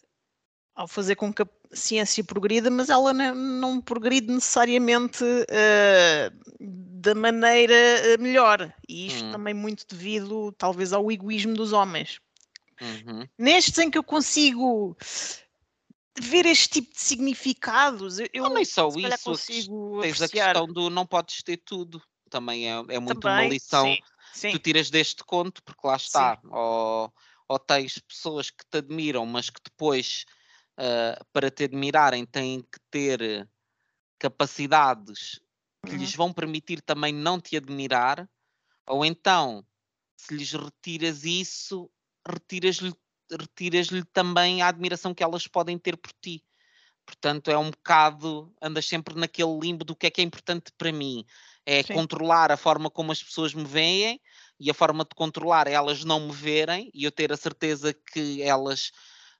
[0.75, 7.15] ao fazer com que a ciência progrida, mas ela não, não progride necessariamente eh, da
[7.15, 8.73] maneira eh, melhor.
[8.89, 9.33] E isto Hum.
[9.33, 12.19] também muito devido, talvez, ao egoísmo dos homens.
[12.81, 13.29] uhum.
[13.39, 14.97] Nestes em que eu consigo
[16.19, 20.55] ver este tipo de significados, eu, Não, nem só isso, a consigo tens a apreciar
[20.55, 22.03] questão do não podes ter tudo.
[22.31, 23.51] Também é, é muito uma também.
[23.51, 23.99] lição Sim,
[24.33, 24.51] sim.
[24.51, 26.41] tu tiras deste conto, porque lá está.
[26.51, 27.13] Ou,
[27.49, 30.25] ou tens pessoas que te admiram, mas que depois,
[30.79, 33.49] ah, para te admirarem, têm que ter
[34.19, 35.41] capacidades
[35.87, 35.97] que Uhum.
[35.97, 38.29] lhes vão permitir também não te admirar,
[38.89, 39.67] ou então,
[40.17, 41.91] se lhes retiras isso,
[42.27, 42.95] retiras-lhe
[43.33, 46.45] retiras-lhe também a admiração que elas podem ter por ti.
[47.07, 50.93] Portanto, é um bocado, andas sempre naquele limbo do que é que é importante para
[50.93, 51.25] mim.
[51.73, 51.95] É Sim.
[51.95, 54.21] controlar a forma como as pessoas me veem
[54.59, 57.95] e a forma de controlar é elas não me verem e eu ter a certeza
[57.95, 58.91] que elas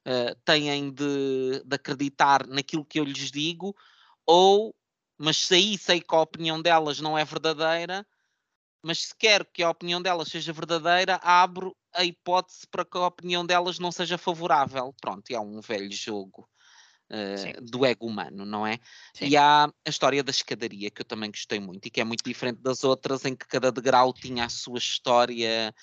[0.05, 3.75] eh, têm de, de acreditar naquilo que eu lhes digo,
[4.25, 4.73] ou,
[5.19, 8.07] mas se aí sei que a opinião delas não é verdadeira,
[8.83, 13.07] mas se quero que a opinião delas seja verdadeira, abro a hipótese para que a
[13.07, 14.95] opinião delas não seja favorável.
[15.01, 16.50] Pronto, é um velho jogo
[17.11, 18.79] eh, do ego humano, não é?
[19.13, 19.27] Sim.
[19.27, 22.23] E há a história da escadaria, que eu também gostei muito, e que é muito
[22.25, 25.75] diferente das outras, em que cada degrau tinha a sua história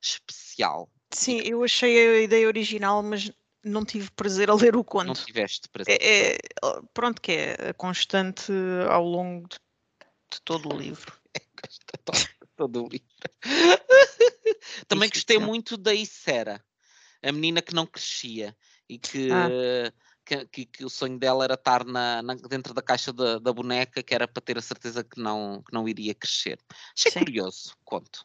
[0.00, 0.88] especial.
[1.12, 3.30] Sim, eu achei a ideia original, mas
[3.64, 5.24] não tive prazer a ler o Não conto.
[5.24, 6.38] tiveste para É, é,
[6.94, 8.52] pronto, que é a constante
[8.88, 9.56] ao longo de,
[10.32, 11.12] de todo o livro.
[12.56, 13.06] todo o livro.
[14.88, 15.40] Também gostei Difícil.
[15.40, 16.64] muito da Icera,
[17.22, 18.56] a menina que não crescia
[18.88, 19.92] e que, Ah.
[20.26, 24.02] Que, que- o sonho dela era estar na, na- dentro da caixa da, da boneca,
[24.02, 26.58] que era para ter a certeza que não, que não iria crescer.
[26.96, 27.20] Achei Sim.
[27.20, 28.24] curioso, conto.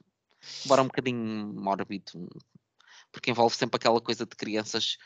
[0.65, 2.27] Embora um bocadinho mórbido,
[3.11, 4.97] porque envolve sempre aquela coisa de crianças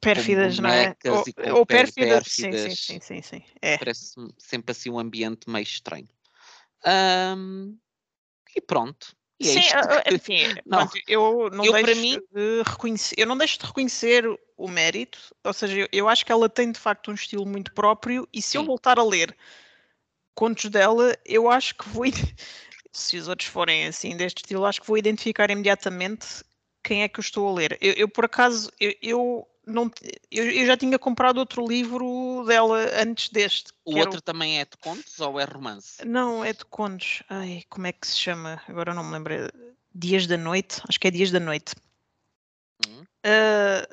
[0.00, 0.96] Pérfidas, não é?
[1.06, 3.04] Ou, ou pé- pérfidas, sim, sim, pérfidas.
[3.04, 3.44] sim, sim.
[3.60, 3.76] É.
[3.76, 6.08] parece sempre assim um ambiente meio estranho.
[6.84, 7.76] Ahm,
[8.56, 9.14] e pronto.
[9.40, 10.86] E é Sim, isto a- a- que- enfim, Não.
[10.86, 14.24] pronto, eu não Eu, para deixo mim- de reconhecer, eu não deixo de reconhecer
[14.56, 17.72] o mérito, ou seja, eu, eu acho que ela tem de facto um estilo muito
[17.72, 18.66] próprio e se eu Sim.
[18.66, 19.34] voltar a ler
[20.34, 22.04] contos dela, eu acho que vou,
[22.92, 26.26] se os outros forem assim deste estilo, acho que vou identificar imediatamente
[26.84, 27.78] quem é que eu estou a ler.
[27.80, 29.90] Eu, eu, por acaso, eu, eu não,
[30.30, 33.72] eu, eu já tinha comprado outro livro dela antes deste.
[33.84, 36.04] O outro também é de contos ou é romance?
[36.04, 37.22] não, é de contos.
[37.28, 38.60] Ai, como é que se chama?
[38.68, 39.34] Agora não me lembro.
[39.34, 39.48] É
[39.94, 40.80] Dias da Noite?
[40.88, 41.74] Acho que é Dias da Noite.
[42.88, 43.04] Hum.
[43.24, 43.86] Ah,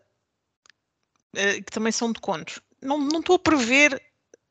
[1.35, 2.59] ah, que também são de contos.
[2.81, 4.01] Não não estou a prever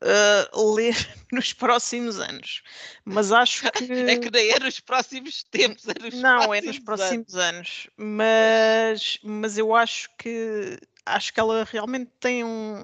[0.01, 0.95] ah, ler
[1.31, 2.61] nos próximos anos,
[3.05, 3.87] mas acho que.
[4.07, 7.35] É que nem é nos próximos tempos, é nos Não, é nos próximos anos.
[7.35, 7.87] próximos anos.
[7.97, 10.77] Mas, mas eu acho que
[11.15, 12.83] acho que ela realmente tem um,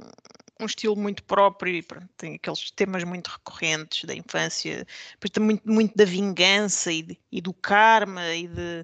[0.60, 5.44] um estilo muito próprio e pronto, tem aqueles temas muito recorrentes da infância, depois tem
[5.44, 8.84] muito, muito da vingança e, de- e do karma e de,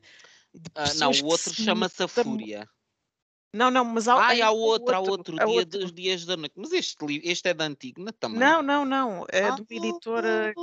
[0.54, 2.68] de Ah, não, o outro se chama-se a Fúria.
[3.52, 5.80] Não, não, mas há, Ah, há há outro, há outro, há dia outro.
[5.80, 6.54] dos dias da noite.
[6.56, 8.40] Mas este, li- este é da Antigna também.
[8.40, 9.26] Não, não, não.
[9.32, 10.54] É Ah, de uma editora.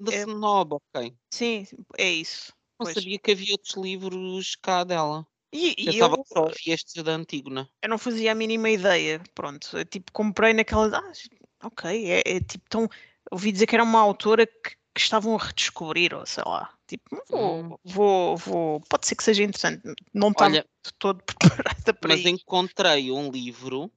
[0.00, 1.16] Da é- Snob, ok.
[1.32, 2.52] Sim, é isso.
[2.78, 2.94] Não Pois.
[2.94, 5.26] sabia que havia outros livros cá dela.
[5.52, 7.68] E, e eu, que só estes da Antígona.
[7.82, 9.22] eu não fazia a mínima ideia.
[9.34, 10.98] Pronto, eu, tipo, comprei naquela.
[10.98, 12.88] Ah, ok, é, é tipo tão.
[13.30, 16.72] Ouvi dizer que era uma autora que, que estavam a redescobrir, ou sei lá.
[16.86, 17.76] Tipo, vou, Hum.
[17.84, 18.80] vou, vou.
[18.88, 19.82] Pode ser que seja interessante.
[20.12, 22.28] Não estava de todo preparada para mas isso.
[22.28, 23.90] encontrei um livro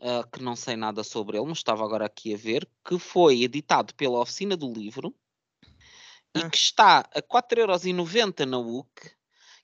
[0.00, 3.42] ah, que não sei nada sobre ele, mas estava agora aqui a ver, que foi
[3.42, 5.14] editado pela Oficina do Livro
[6.34, 6.50] e Ah.
[6.50, 8.88] que está a 4,90€ na UC,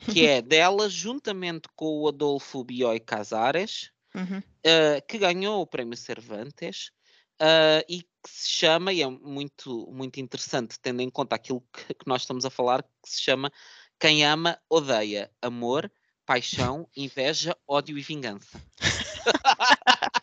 [0.00, 4.42] que é dela, juntamente com o Adolfo Bioy Casares, Uhum.
[4.66, 6.90] ah, que ganhou o Prémio Cervantes
[7.38, 11.94] ah, e que se chama, e é muito, muito interessante, tendo em conta aquilo que,
[11.94, 13.50] que nós estamos a falar, que se chama
[13.98, 15.90] Quem Ama, Odeia, Amor,
[16.26, 18.60] Paixão, Inveja, Ódio e Vingança.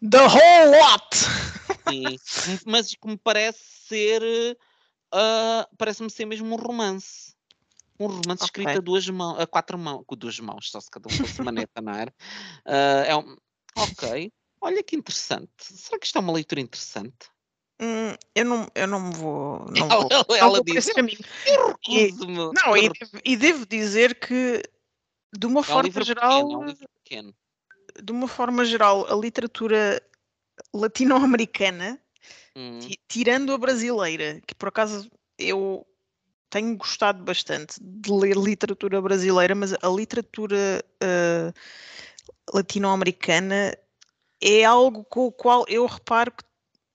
[0.00, 1.14] The whole lot!
[1.88, 2.16] Sim,
[2.66, 4.22] mas que me parece ser,
[5.12, 7.36] ah, parece-me ser mesmo um romance.
[8.00, 8.44] Um romance Ok.
[8.44, 11.42] escrito a duas mãos, a quatro mãos, com duas mãos, só se cada um fosse
[11.42, 12.14] maneta, não era?
[12.64, 13.36] Ah, é um...
[13.76, 15.50] Ok, olha que interessante.
[15.60, 17.28] Será que isto é uma leitura interessante?
[17.80, 19.64] Hum, eu não, eu não me vou.
[19.70, 21.18] Não Ela, vou, ela- não ela caminho.
[21.46, 22.36] eu E- recuso-me.
[22.36, 24.62] Não, e recuso." devo, e devo dizer que,
[25.36, 27.36] de uma é um forma livro geral, pequeno, é um livro pequeno.
[28.02, 30.02] de uma forma geral, a literatura
[30.74, 32.00] latino-americana,
[32.56, 35.08] Hum, ti- tirando a brasileira, que por acaso
[35.38, 35.86] eu
[36.50, 41.52] tenho gostado bastante de ler literatura brasileira, mas a literatura eh,
[42.52, 43.76] latino-americana
[44.40, 46.44] é algo com o qual eu reparo que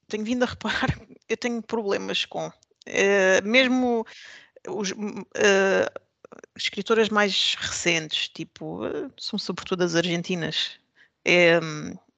[0.08, 0.88] tenho vindo a reparar,
[1.30, 2.52] eu tenho problemas com.
[2.86, 4.06] Eh, mesmo
[4.68, 4.92] os
[5.36, 5.92] eh,
[6.56, 8.82] escritoras mais recentes, tipo,
[9.20, 10.80] são sobretudo as argentinas.
[11.26, 11.60] É,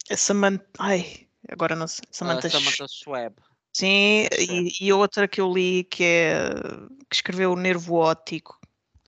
[0.09, 3.35] a Samantha, ai, agora não sei, a Samantha, Sch- Samantha Schwab.
[3.77, 6.49] Sim, e, e outra que eu li que é
[7.09, 8.59] que escreveu o Nervo Óptico,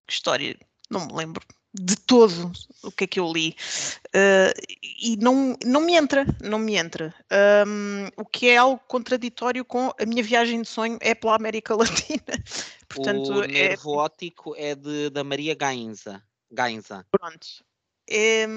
[0.05, 0.57] que história,
[0.89, 1.41] não me lembro
[1.73, 2.51] de todo
[2.81, 3.55] o que é que eu li
[4.13, 7.13] Eh, e não, não me entra, não me entra.
[7.67, 11.75] Hum, o que é algo contraditório com a minha viagem de sonho é pela América
[11.77, 12.43] Latina.
[12.89, 16.23] Portanto, o é, nervo óptico é de, da Maria Gainza.
[16.51, 17.05] Gainza.
[17.11, 17.47] Pronto.
[18.09, 18.47] É,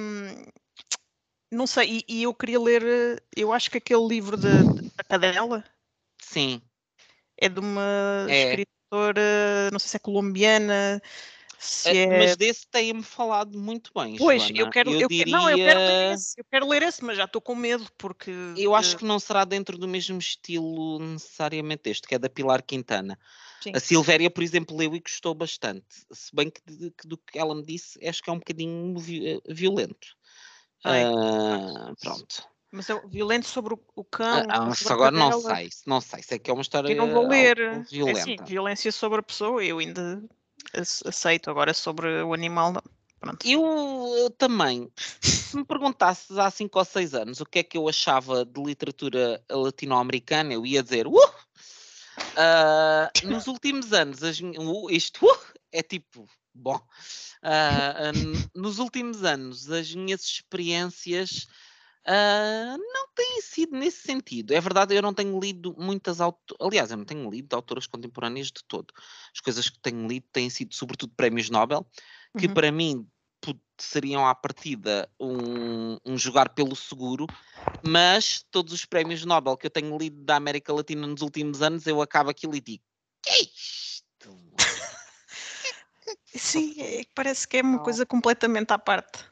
[1.52, 4.48] não sei, e, e eu queria ler, eh, eu acho que aquele livro da
[5.08, 5.62] Cadela
[6.22, 6.62] Sim,
[7.36, 8.50] é de uma É.
[8.50, 11.00] escritora, não sei se é colombiana,
[11.58, 12.18] se Eh, é.
[12.18, 14.16] mas desse têm-me falado muito bem.
[14.16, 14.58] Pois, Joana.
[14.58, 17.16] eu quero, eu eu diria, não, eu quero ler esse, eu quero ler esse, mas
[17.16, 20.98] já estou com medo porque eu acho eh, que não será dentro do mesmo estilo
[20.98, 23.18] necessariamente este, que é da Pilar Quintana.
[23.62, 23.72] Sim.
[23.74, 25.84] A Silvéria, por exemplo, leu e gostou bastante.
[26.10, 28.96] Se bem que, de- que do que ela me disse, acho que é um bocadinho
[28.98, 30.08] eh, violento.
[30.82, 32.48] Ah, pronto.
[32.70, 34.46] Mas é violento sobre o, cão.
[34.48, 37.10] Ah, ah, agora não sei, se não sei, sei que é uma história Eu não
[37.10, 37.58] vou ler.
[37.58, 38.44] É assim, violenta.
[38.44, 40.22] violência sobre a pessoa, eu ainda
[40.74, 41.50] ace- aceito.
[41.50, 42.82] Agora sobre o animal, não.
[43.18, 43.46] Pronto.
[43.46, 43.62] Eu,
[44.16, 47.86] eu também, se me perguntasses há 5 ou 6 anos o que é que eu
[47.86, 51.18] achava de literatura latino-americana, eu ia dizer, uh!
[52.36, 55.38] Ah, nos últimos anos, as, uh, isto uh,
[55.72, 56.80] é tipo, bom,
[57.42, 58.12] Ah,
[58.54, 61.46] nos últimos anos, as minhas experiências
[62.06, 64.52] ah, não têm sido nesse sentido.
[64.52, 68.48] É verdade, eu não tenho lido muitas autoras, aliás, eu não tenho lido autoras contemporâneas
[68.48, 68.92] de todo.
[69.34, 71.86] As coisas que tenho lido têm sido, sobretudo, prémios Nobel,
[72.38, 72.54] que Uhum.
[72.54, 73.06] para mim
[73.78, 77.26] seriam à partida um, um jogar pelo seguro,
[77.82, 81.86] mas todos os prémios Nobel que eu tenho lido da América Latina nos últimos anos,
[81.86, 82.84] eu acabo aquilo e digo:
[83.22, 84.36] que é isto?
[86.34, 89.24] Sim, é parece que é uma coisa completamente à parte.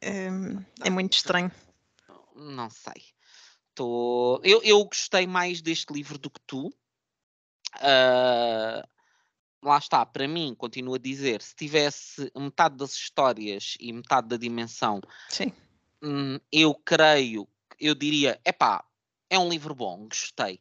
[0.00, 0.28] É,
[0.84, 1.50] é muito estranho.
[2.38, 3.02] Não sei.
[3.74, 4.40] Tô...
[4.42, 6.72] Eu, eu gostei mais deste livro do que tu.
[7.74, 8.86] Ah,
[9.62, 14.36] lá está, para mim, continuo a dizer, se tivesse metade das histórias e metade da
[14.36, 15.52] dimensão Sim.
[16.02, 17.48] Hum, eu creio,
[17.78, 18.84] eu diria, epá,
[19.28, 20.60] é um livro bom, gostei.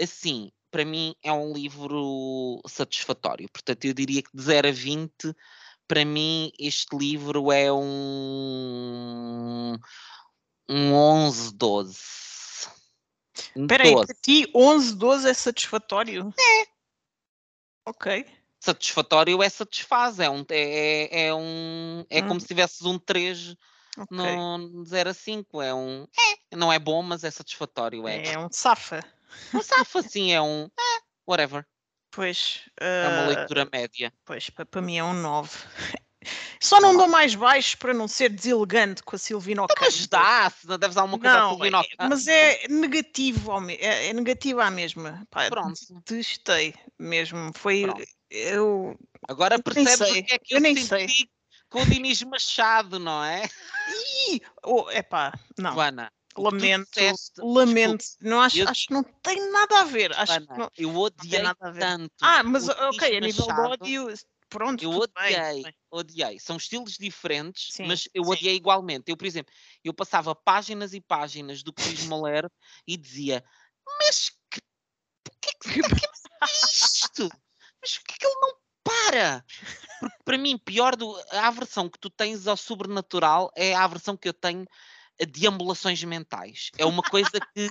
[0.00, 3.48] Assim, para mim é um livro satisfatório.
[3.52, 5.12] Portanto, eu diria que de 0 a 20,
[5.86, 9.78] para mim este livro é um,
[10.68, 11.98] um 11, 12.
[13.56, 14.06] Espera aí, 12.
[14.06, 16.32] para ti 11, 12 é satisfatório?
[16.38, 16.66] É.
[17.88, 18.26] Ok.
[18.60, 22.40] Satisfatório é satisfaz, é um, é, é um, é como Hum.
[22.40, 23.56] se tivesses um 3
[23.98, 24.16] ok.
[24.16, 28.28] no 0 a 5, é um, é, não é bom, mas é satisfatório, é.
[28.34, 29.04] É um safa.
[29.52, 30.66] Não safa assim, é um.
[30.66, 31.66] É, whatever.
[32.10, 34.12] Pois, É uma ah, leitura média.
[34.24, 35.50] pois para mim é um 9.
[36.60, 39.80] Só não dou mais baixo para não ser deselegante com a Silvina Ocampo.
[39.80, 43.76] Mas dá, não deves dar alguma coisa Não, Silvino é- mas é negativo, ao me-
[43.76, 45.26] é, é negativa à mesma.
[45.30, 45.78] Pá, Pronto.
[46.06, 47.52] Detestei mesmo.
[47.54, 47.82] Foi.
[47.82, 48.02] Pronto.
[48.30, 48.96] Eu.
[49.28, 51.30] Agora eu percebes sei, o que é que eu eu, nem senti
[51.68, 53.48] com o Dinis Machado, não é?
[54.28, 54.40] Ih!
[54.64, 55.74] Oh, epá, não.
[55.74, 58.04] Joana, que Lamento, disseste- lamento.
[58.20, 60.12] Não acho, eu- acho que não tem nada a ver.
[60.14, 61.80] Acho que Joana, não- eu odiei nada a ver.
[61.80, 62.12] tanto.
[62.20, 64.14] Ah, mas ok, a nível de ódio,
[64.52, 65.74] pronto, Eu odiei, bem.
[65.90, 66.38] odiei.
[66.38, 68.30] São estilos diferentes, Sim, mas eu sim.
[68.30, 69.10] odiei igualmente.
[69.10, 72.50] Eu, por exemplo, eu passava páginas e páginas do Cris Moler
[72.86, 73.42] e dizia:
[73.98, 74.60] Mas que,
[75.40, 77.28] que que que é isto?
[77.80, 79.44] Mas por que que ele não para?
[79.98, 81.16] Porque para mim, pior do.
[81.30, 84.66] A aversão que tu tens ao sobrenatural é a aversão que eu tenho
[85.26, 86.70] deambulações mentais.
[86.78, 87.70] É uma coisa que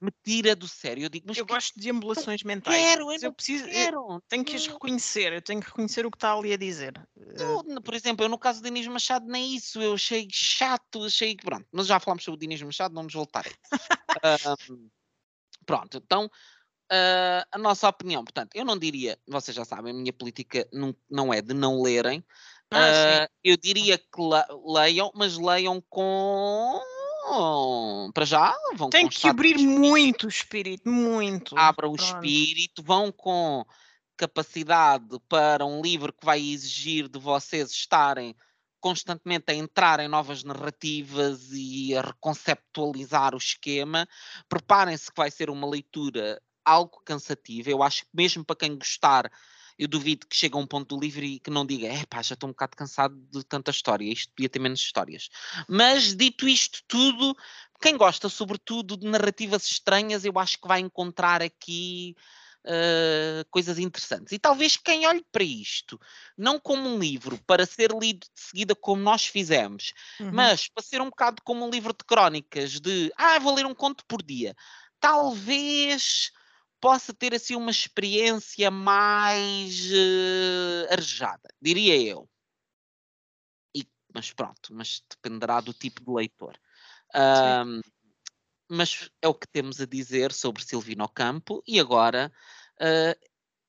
[0.00, 1.04] me tira do sério.
[1.04, 2.76] Eu digo, mas Eu que gosto de ambulações mentais.
[2.82, 4.22] quero, eu não eu preciso, eu quero.
[4.28, 6.92] tenho que as não- reconhecer, eu tenho que reconhecer o que está ali a dizer.
[7.18, 10.26] Eh, Eu, n- por exemplo, eu no caso do Dinis Machado, nem isso, eu achei
[10.30, 13.54] chato, achei que pronto, mas já falámos sobre o Dinis Machado, vamos voltar aí.
[14.22, 14.88] Ahm,
[15.66, 18.24] pronto, então uh, a nossa opinião.
[18.24, 21.80] Portanto, eu não diria, vocês já sabem, a minha política não, não é de não
[21.82, 22.24] lerem.
[22.72, 26.80] Ah, Uh, eu diria que le- leiam, mas leiam com.
[28.14, 31.56] Para já, vão Tem que abrir muito o espírito, muito.
[31.56, 33.64] Abram o espírito, vão com
[34.16, 38.34] capacidade para um livro que vai exigir de vocês estarem
[38.80, 44.06] constantemente a entrar em novas narrativas e a reconceptualizar o esquema.
[44.48, 47.70] Preparem-se que vai ser uma leitura algo cansativa.
[47.70, 49.30] Eu acho que mesmo para quem gostar,
[49.80, 52.20] eu duvido que chegue a um ponto do livro e que não diga, é pá,
[52.20, 55.30] já estou um bocado cansado de tanta história, isto podia ter menos histórias.
[55.66, 57.34] Mas dito isto tudo,
[57.80, 62.14] quem gosta sobretudo de narrativas estranhas, eu acho que vai encontrar aqui
[62.66, 64.32] uh, coisas interessantes.
[64.32, 65.98] E talvez quem olhe para isto,
[66.36, 70.30] não como um livro para ser lido de seguida como nós fizemos, Uhum.
[70.30, 73.74] mas para ser um bocado como um livro de crónicas, de ah, vou ler um
[73.74, 74.54] conto por dia,
[75.00, 76.32] talvez
[76.80, 82.28] possa ter assim uma experiência mais eh, arejada, diria eu.
[83.74, 86.58] E- mas pronto, mas dependerá do tipo de leitor.
[87.14, 87.80] Ahm,
[88.68, 92.32] mas é o que temos a dizer sobre Silvino Campo e agora
[92.80, 93.16] ah,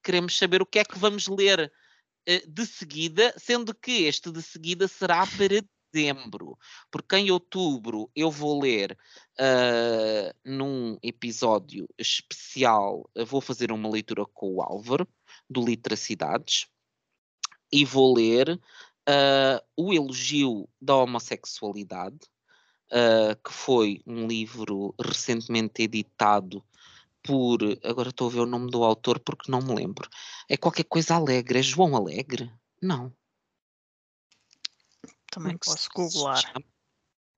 [0.04, 1.72] queremos saber o que é que vamos ler
[2.26, 6.58] eh, de seguida, sendo que este de seguida será para dezembro,
[6.90, 8.98] porque em outubro eu vou ler
[9.40, 15.08] ah, num episódio especial, vou fazer uma leitura com o Álvaro,
[15.50, 16.68] do Literacidades,
[17.72, 18.60] e vou ler
[19.08, 22.20] ah, o elogio da homossexualidade,
[22.92, 26.64] ah, que foi um livro recentemente editado
[27.24, 27.60] por.
[27.84, 30.10] Agora estou a ver o nome do autor porque não me lembro.
[30.50, 31.60] É qualquer coisa alegre.
[31.60, 32.52] É João Alegre?
[32.82, 33.14] Não.
[35.32, 36.44] Também é que posso googlar.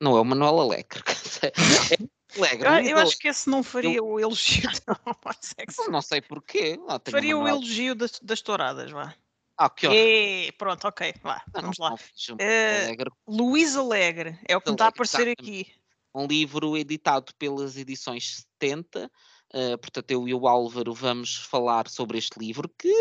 [0.01, 1.01] Não é o Manuel Alegre.
[2.35, 2.67] É Alegre.
[2.67, 5.91] Eu, Luís eu acho que esse não faria eu- o elogio da.
[5.91, 6.79] Não sei porquê.
[6.83, 9.13] Lá tenho Faria o Manuel- elogio das, das touradas, vá.
[9.55, 9.99] Ah, que horror.
[9.99, 11.95] E, pronto, ok, vá, Não, vamos não, lá.
[12.29, 13.11] não Eh, Alegre.
[13.27, 15.67] Luís Alegre, é o que me está a aparecer aqui.
[16.15, 19.11] um livro editado pelas edições 70.
[19.53, 22.91] eh, portanto, eu e o Álvaro vamos falar sobre este livro, que,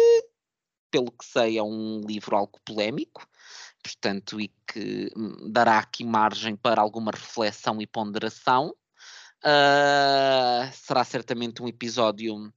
[0.90, 3.26] pelo que sei, é um livro algo polémico,
[3.82, 8.74] portanto, e que hum, dará aqui margem para alguma reflexão e ponderação.
[9.44, 12.52] Ah, será certamente um episódio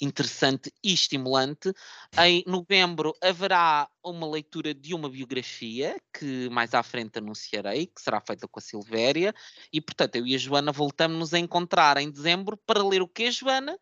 [0.00, 1.72] interessante e estimulante.
[2.16, 8.20] Em novembro haverá uma leitura de uma biografia que mais à frente anunciarei, que será
[8.20, 9.34] feita com a Silvéria,
[9.72, 13.32] e portanto eu e a Joana voltamos-nos a encontrar em dezembro para ler o quê,
[13.32, 13.76] Joana?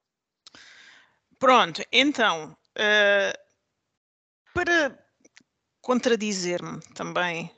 [1.39, 3.39] Pronto, então, eh,
[4.55, 5.06] para
[5.87, 7.49] contradizer-me também.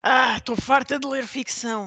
[0.00, 1.84] Ah, estou farta de ler ficção.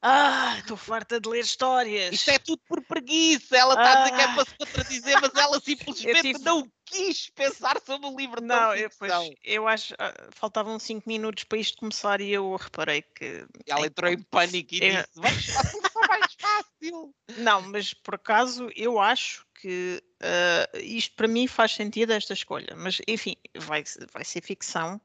[0.00, 2.12] Ah, estou farta de ler histórias.
[2.14, 4.34] Isto é tudo por preguiça, ela está a dizer que é Ah.
[4.34, 8.82] para se contradizer, mas ela simplesmente tive- não quis pensar sobre o livro Não, de
[8.82, 9.12] eu, pois,
[9.42, 13.44] eu acho ah, faltavam 5 minutos para isto começar e eu reparei que.
[13.66, 15.44] E ela entrou em pânico e Eu- disse, vamos
[15.92, 17.14] só mais fácil.
[17.38, 22.74] Não, mas por acaso eu acho que ah, isto para mim faz sentido esta escolha.
[22.76, 23.82] Mas enfim, vai,
[24.12, 25.00] vai ser ficção,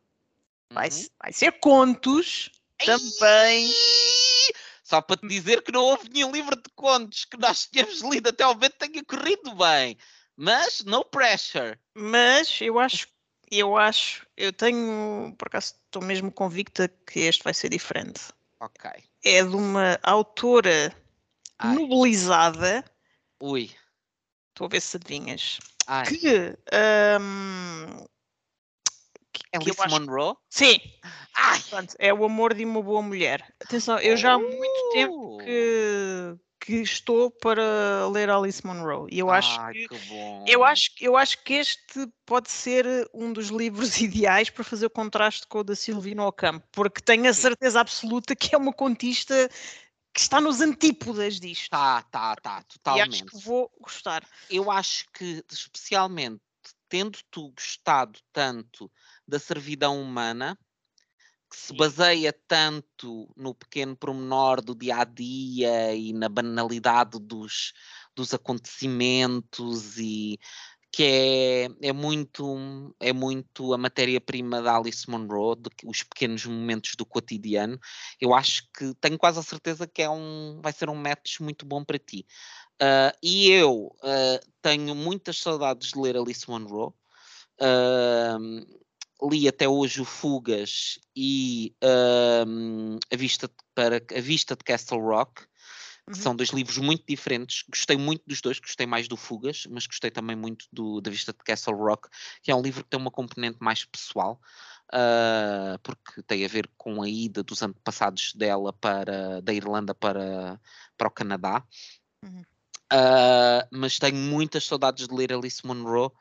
[0.71, 1.07] vai, Uhum.
[1.21, 2.51] vai ser contos
[2.85, 3.67] também.
[3.67, 4.53] Ai!
[4.83, 8.29] Só para te dizer que não houve nenhum livro de contos que nós tínhamos lido
[8.29, 9.97] até ao momento tenha corrido bem.
[10.35, 11.77] Mas no pressure.
[11.93, 13.07] Mas eu acho,
[13.51, 18.21] eu acho, eu tenho, por acaso estou mesmo convicta que este vai ser diferente.
[18.59, 18.89] Ok.
[19.23, 20.95] É de uma autora
[21.59, 21.75] Ai.
[21.75, 22.83] novelizada,
[23.41, 23.69] Ui.
[24.49, 26.05] estou a ver se adivinhas, Ai.
[26.05, 28.09] que, eu
[29.53, 30.35] Alice acho- Monroe?
[30.49, 30.79] Sim,
[31.35, 31.59] Ai!
[31.61, 33.43] Portanto, é o amor de uma boa mulher.
[33.61, 35.37] Atenção, eu já há muito tempo Oh!
[35.37, 40.45] que, que estou para ler Alice Munro e eu acho Ai, que que bom.
[40.47, 44.89] eu acho, eu acho que este pode ser um dos livros ideais para fazer o
[44.89, 49.49] contraste com o da Silvina Ocampo, porque tenho a certeza absoluta que é uma contista
[50.13, 51.69] que está nos antípodas disto.
[51.69, 53.25] Tá, tá, tá, e acho totalmente.
[53.25, 54.27] que vou gostar.
[54.49, 56.41] Eu acho que, especialmente,
[56.89, 58.91] tendo tu gostado tanto
[59.29, 60.57] da servidão humana,
[61.49, 67.73] que se baseia tanto no pequeno pormenor do dia a dia e na banalidade dos,
[68.15, 70.39] dos acontecimentos e
[70.91, 76.95] que é, é muito é muito a matéria-prima da Alice Munro, de os pequenos momentos
[76.95, 77.79] do cotidiano.
[78.19, 81.65] Eu acho que tenho quase a certeza que é um vai ser um match muito
[81.65, 82.25] bom para ti.
[82.81, 86.95] Ah, e eu ah, tenho muitas saudades de ler Alice Munro.
[87.61, 88.65] Ahm,
[89.21, 94.99] li até hoje o Fugas e ahm, a, vista de- para, a Vista de Castle
[94.99, 95.43] Rock.
[96.07, 96.13] Uhum.
[96.15, 97.63] São dois livros muito diferentes.
[97.69, 101.31] Gostei muito dos dois, gostei mais do Fugas, mas gostei também muito do Da Vista
[101.31, 102.09] de Castle Rock,
[102.41, 104.41] que é um livro que tem uma componente mais pessoal,
[104.93, 110.59] uh, porque tem a ver com a ida dos antepassados dela para da Irlanda para,
[110.97, 111.63] para o Canadá.
[112.23, 112.43] Uhum.
[112.91, 116.11] Uh, mas tenho muitas saudades de ler Alice Munro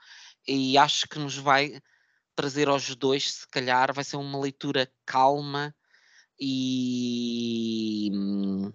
[0.47, 1.81] e acho que nos vai
[2.39, 5.75] trazer aos dois, se calhar, vai ser uma leitura calma
[6.39, 8.73] e hum,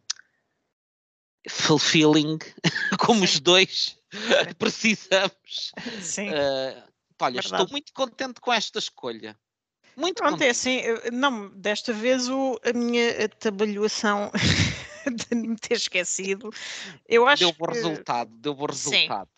[1.50, 2.40] fulfilling,
[3.00, 3.24] como Sim.
[3.24, 3.98] os dois
[4.60, 5.72] precisamos.
[6.02, 6.32] Sim.
[6.32, 6.84] Uh,
[7.22, 7.64] olha, Verdade.
[7.64, 9.40] estou muito contente com esta escolha.
[9.96, 10.48] Muito Pronto, contente.
[10.48, 10.82] é assim,
[11.14, 14.30] não, desta vez o, a minha atabalhoação
[15.30, 16.50] de me ter esquecido,
[17.08, 17.76] eu acho deu bom que...
[17.76, 19.30] resultado, deu bom resultado.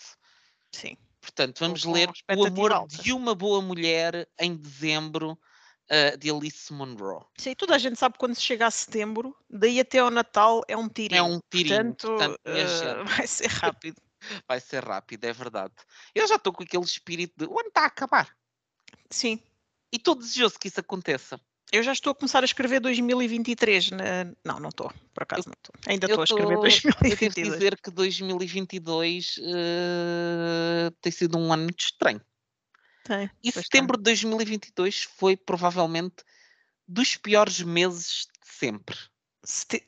[0.72, 0.88] Sim.
[0.90, 1.05] Sim.
[1.26, 2.08] Portanto, vamos ler
[2.38, 3.02] O Amor alta.
[3.02, 7.28] de uma Boa Mulher em dezembro uh, de Alice Munro.
[7.36, 10.78] Sim, toda a gente sabe quando se chega a setembro, daí até ao Natal é
[10.78, 11.18] um tirinho.
[11.18, 11.96] É um tirinho.
[11.96, 14.02] Portanto, portanto uh, vai ser rápido.
[14.48, 15.74] vai ser rápido, é verdade.
[16.14, 18.30] Eu já estou com aquele espírito de o ano está a acabar.
[19.10, 19.42] Sim.
[19.92, 21.42] E estou desejoso que isso aconteça.
[21.72, 23.92] Eu já estou a começar a escrever 2023.
[23.92, 24.26] Na...
[24.44, 25.74] Não, não estou, por acaso não estou.
[25.88, 27.38] Ainda estou a escrever 2022.
[27.38, 32.22] Eu devo dizer que 2022 uh, eh, tem sido um ano muito estranho.
[33.04, 36.24] Tem, e setembro de 2022 foi provavelmente
[36.88, 38.98] dos piores meses de sempre.
[39.44, 39.88] Sete...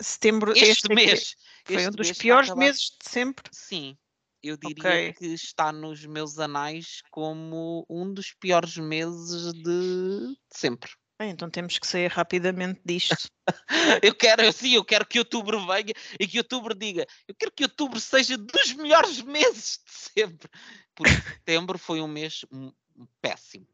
[0.00, 1.36] Setembro, este, este mês.
[1.64, 3.44] Foi este um dos piores meses de sempre?
[3.50, 3.96] Sim,
[4.42, 5.12] eu diria okay.
[5.12, 10.90] que está nos meus anais como um dos piores meses de sempre.
[11.20, 13.28] então temos que sair rapidamente disto.
[14.02, 17.62] eu quero, sim, eu quero que outubro venha e que outubro diga, eu quero que
[17.62, 20.48] outubro seja dos melhores meses de sempre.
[20.94, 22.44] Porque setembro foi um mês
[23.20, 23.66] péssimo.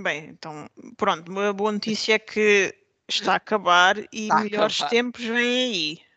[0.00, 2.72] Bem, então, pronto, uma boa notícia é que
[3.08, 4.90] está a acabar e está melhores acabar.
[4.90, 6.07] tempos vêm aí.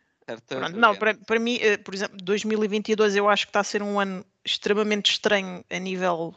[0.75, 3.99] Não, para, para mim, eh, por exemplo, 2022 eu acho que está a ser um
[3.99, 6.35] ano extremamente estranho a nível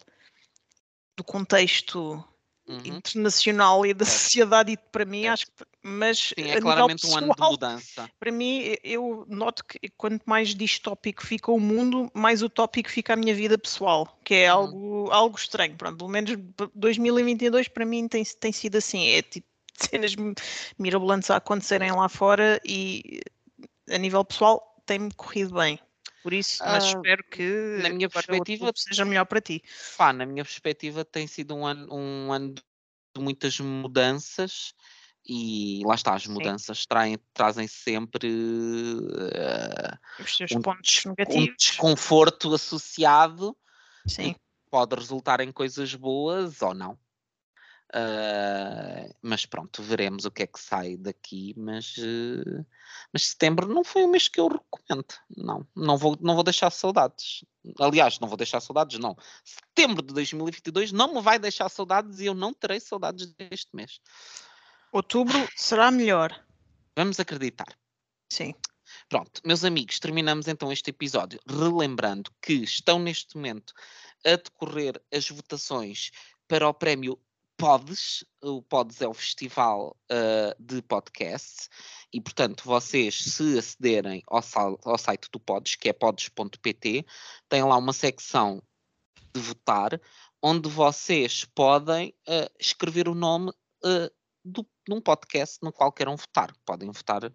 [1.16, 2.24] do contexto
[2.66, 2.80] uhum.
[2.84, 5.53] internacional e da sociedade e para mim acho que
[5.86, 8.11] mas Sim, é claramente pessoal, um ano de mudança.
[8.18, 13.16] Para mim, eu noto que quanto mais distópico fica o mundo, mais utópico fica a
[13.16, 14.61] minha vida pessoal, que é uhum.
[14.61, 15.76] algo, algo estranho.
[15.76, 16.38] Pronto, pelo menos
[16.74, 20.14] 2022 para mim tem, tem sido assim, é tipo cenas
[20.78, 23.20] mirabolantes a acontecerem lá fora e
[23.91, 25.78] a nível pessoal tem-me corrido bem.
[26.22, 29.62] Por isso, mas uh, espero que na minha perspectiva seja melhor para ti.
[29.97, 32.62] Pá, na minha perspectiva tem sido um ano, um ano de
[33.22, 34.74] muitas mudanças
[35.26, 41.49] e lá está, as mudanças traem, trazem sempre uh, os seus um, pontos negativos.
[41.49, 43.57] Um desconforto associado.
[44.07, 44.35] Sim.
[44.70, 46.99] Pode resultar em coisas boas ou não.
[47.95, 51.55] Uh, mas pronto, veremos o que é que sai daqui.
[51.57, 52.66] Mas, uh,
[53.12, 55.14] mas setembro não foi o mês que eu recomendo.
[55.36, 57.45] Não, não vou, não vou deixar saudades.
[57.78, 59.16] Aliás, não vou deixar saudades, não.
[59.45, 64.01] Setembro de 2022 não me vai deixar saudades e eu não terei saudades deste mês.
[64.92, 66.45] Outubro será melhor.
[66.97, 67.78] Vamos acreditar.
[68.28, 68.55] Sim.
[69.09, 73.72] Pronto, meus amigos, terminamos então este episódio relembrando que estão neste momento
[74.24, 76.11] a decorrer as votações
[76.47, 77.18] para o prémio
[77.57, 81.68] Pods, o Pods é o festival uh, de podcasts,
[82.12, 84.42] e portanto vocês se acederem ao,
[84.84, 87.07] ao site do Pods, que é pods.pt,
[87.48, 88.62] tem lá uma secção
[89.34, 90.00] de votar,
[90.42, 94.11] onde vocês podem uh, escrever o nome uh,
[94.44, 96.55] do, de um podcast no qual queiram votar.
[96.66, 97.32] Podem votar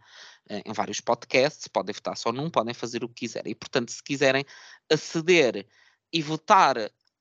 [0.48, 3.52] em vários podcasts, podem votar só num, podem fazer o que quiserem.
[3.52, 4.46] E portanto, se quiserem
[4.92, 5.68] aceder
[6.14, 6.76] e votar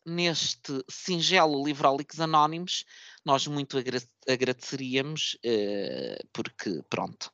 [0.09, 2.85] neste singelo Livrolix Anónimos,
[3.25, 3.99] nós muito agra
[4.29, 7.31] agradeceríamos, uh, porque, pronto,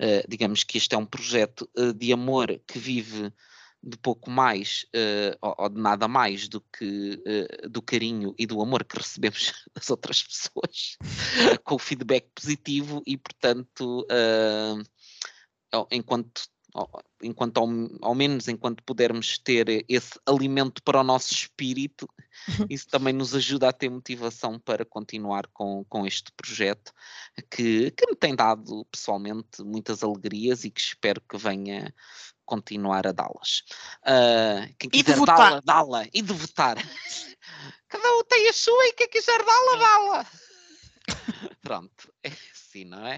[0.00, 3.32] uh, digamos que este é um projeto uh, de amor que vive
[3.84, 4.86] de pouco mais
[5.40, 7.20] ou, ou, de nada mais do que
[7.68, 10.96] do carinho e do amor que recebemos das outras pessoas,
[11.64, 14.06] com feedback positivo e, portanto,
[15.90, 16.42] enquanto
[17.22, 17.68] enquanto ao,
[18.00, 22.08] ao, menos enquanto pudermos ter esse alimento para o nosso espírito,
[22.70, 26.92] isso também nos ajuda a ter motivação para continuar com, com este projeto
[27.50, 31.94] que, que me tem dado pessoalmente muitas alegrias e que espero que venha
[32.44, 33.62] continuar a dá-las.
[34.02, 36.76] Uh, quem quiser dá-la, dá-la e de votar.
[37.88, 40.26] Cada um tem a sua e quem quiser dá-la, dá-la.
[41.62, 43.16] pronto, é assim, não é?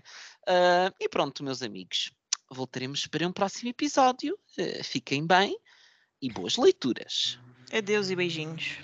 [0.49, 2.13] Uh, e pronto, meus amigos
[2.51, 4.39] voltaremos para um próximo episódio.
[4.59, 5.57] Uh, fiquem bem
[6.21, 7.39] e boas leituras.
[7.73, 8.79] Adeus e beijinhos.